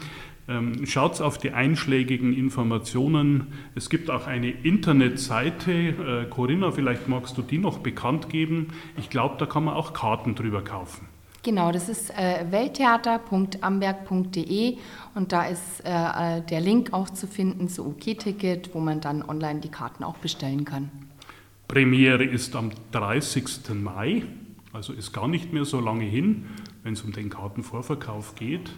Ähm, 0.48 0.86
Schaut 0.86 1.20
auf 1.22 1.40
die 1.40 1.52
einschlägigen 1.52 2.34
Informationen. 2.34 3.48
Es 3.74 3.90
gibt 3.90 4.12
auch 4.12 4.28
eine 4.28 4.52
Internetseite. 4.52 5.72
Äh, 5.72 6.30
Corinna, 6.30 6.72
vielleicht 6.72 7.08
magst 7.08 7.38
du 7.38 7.42
die 7.42 7.58
noch 7.58 7.80
bekannt 7.80 8.30
geben. 8.30 8.68
Ich 8.98 9.10
glaube, 9.10 9.36
da 9.40 9.48
kann 9.48 9.64
man 9.64 9.74
auch 9.74 9.94
Karten 9.94 10.36
drüber 10.36 10.64
kaufen. 10.64 11.08
Genau, 11.46 11.72
das 11.72 11.88
ist 11.90 12.10
äh, 12.10 12.46
welttheater.amberg.de 12.50 14.78
und 15.14 15.32
da 15.32 15.46
ist 15.46 15.86
äh, 15.86 16.38
äh, 16.38 16.42
der 16.42 16.60
Link 16.60 16.92
auch 16.92 17.12
zu 17.12 17.28
finden 17.28 17.70
zu 17.70 17.86
OK-Ticket, 17.86 18.74
wo 18.74 18.80
man 18.80 19.00
dann 19.00 19.22
online 19.22 19.60
die 19.60 19.70
Karten 19.70 20.04
auch 20.04 20.18
bestellen 20.18 20.66
kann. 20.66 20.90
Premiere 21.68 22.24
ist 22.24 22.56
am 22.56 22.72
30. 22.94 23.76
Mai, 23.76 24.24
also 24.74 24.92
ist 24.94 25.14
gar 25.14 25.28
nicht 25.28 25.54
mehr 25.54 25.66
so 25.66 25.80
lange 25.80 26.06
hin, 26.06 26.48
wenn 26.82 26.94
es 26.94 27.04
um 27.04 27.12
den 27.12 27.30
Kartenvorverkauf 27.30 28.34
geht. 28.34 28.72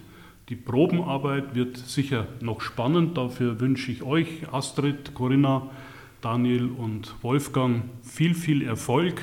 Die 0.48 0.56
Probenarbeit 0.56 1.54
wird 1.54 1.76
sicher 1.76 2.26
noch 2.40 2.62
spannend. 2.62 3.18
Dafür 3.18 3.60
wünsche 3.60 3.92
ich 3.92 4.02
euch, 4.02 4.50
Astrid, 4.50 5.12
Corinna, 5.12 5.68
Daniel 6.22 6.70
und 6.70 7.14
Wolfgang, 7.20 7.82
viel, 8.02 8.34
viel 8.34 8.62
Erfolg, 8.62 9.20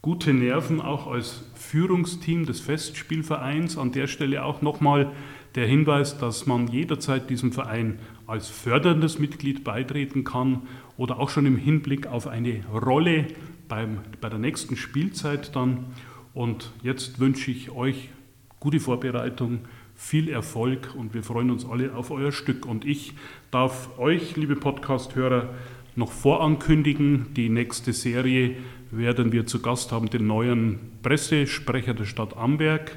gute 0.00 0.34
Nerven 0.34 0.80
auch 0.80 1.06
als 1.06 1.48
Führungsteam 1.54 2.44
des 2.44 2.58
Festspielvereins. 2.58 3.78
An 3.78 3.92
der 3.92 4.08
Stelle 4.08 4.44
auch 4.44 4.62
nochmal 4.62 5.12
der 5.54 5.68
Hinweis, 5.68 6.18
dass 6.18 6.44
man 6.46 6.66
jederzeit 6.66 7.30
diesem 7.30 7.52
Verein 7.52 8.00
als 8.26 8.48
förderndes 8.48 9.20
Mitglied 9.20 9.62
beitreten 9.62 10.24
kann 10.24 10.62
oder 10.96 11.20
auch 11.20 11.28
schon 11.28 11.46
im 11.46 11.56
Hinblick 11.56 12.08
auf 12.08 12.26
eine 12.26 12.64
Rolle 12.66 13.28
beim, 13.68 14.00
bei 14.20 14.28
der 14.28 14.40
nächsten 14.40 14.76
Spielzeit 14.76 15.54
dann. 15.54 15.84
Und 16.34 16.72
jetzt 16.82 17.20
wünsche 17.20 17.52
ich 17.52 17.70
euch 17.70 18.08
gute 18.58 18.80
Vorbereitung 18.80 19.60
viel 20.02 20.28
Erfolg 20.28 20.94
und 20.96 21.14
wir 21.14 21.22
freuen 21.22 21.50
uns 21.50 21.64
alle 21.64 21.94
auf 21.94 22.10
euer 22.10 22.32
Stück. 22.32 22.66
Und 22.66 22.84
ich 22.84 23.14
darf 23.50 23.98
euch, 23.98 24.36
liebe 24.36 24.56
Podcast-Hörer, 24.56 25.48
noch 25.94 26.10
vorankündigen, 26.10 27.32
die 27.34 27.48
nächste 27.48 27.92
Serie 27.92 28.56
werden 28.90 29.32
wir 29.32 29.46
zu 29.46 29.62
Gast 29.62 29.92
haben, 29.92 30.10
den 30.10 30.26
neuen 30.26 30.80
Pressesprecher 31.02 31.94
der 31.94 32.04
Stadt 32.04 32.36
Amberg 32.36 32.96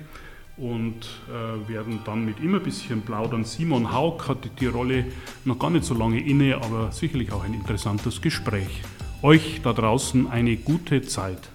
und 0.58 1.08
äh, 1.30 1.70
werden 1.70 2.00
dann 2.06 2.26
mit 2.26 2.40
ihm 2.40 2.56
ein 2.56 2.64
bisschen 2.64 3.02
plaudern. 3.02 3.46
Simon 3.46 3.94
Haug 3.94 4.28
hatte 4.28 4.50
die 4.60 4.68
Rolle 4.68 5.06
noch 5.46 5.60
gar 5.60 5.70
nicht 5.70 5.86
so 5.86 5.94
lange 5.94 6.20
inne, 6.20 6.56
aber 6.56 6.92
sicherlich 6.92 7.32
auch 7.32 7.44
ein 7.44 7.54
interessantes 7.54 8.22
Gespräch. 8.22 8.82
Euch 9.22 9.62
da 9.64 9.74
draußen 9.74 10.28
eine 10.28 10.58
gute 10.58 11.02
Zeit. 11.04 11.50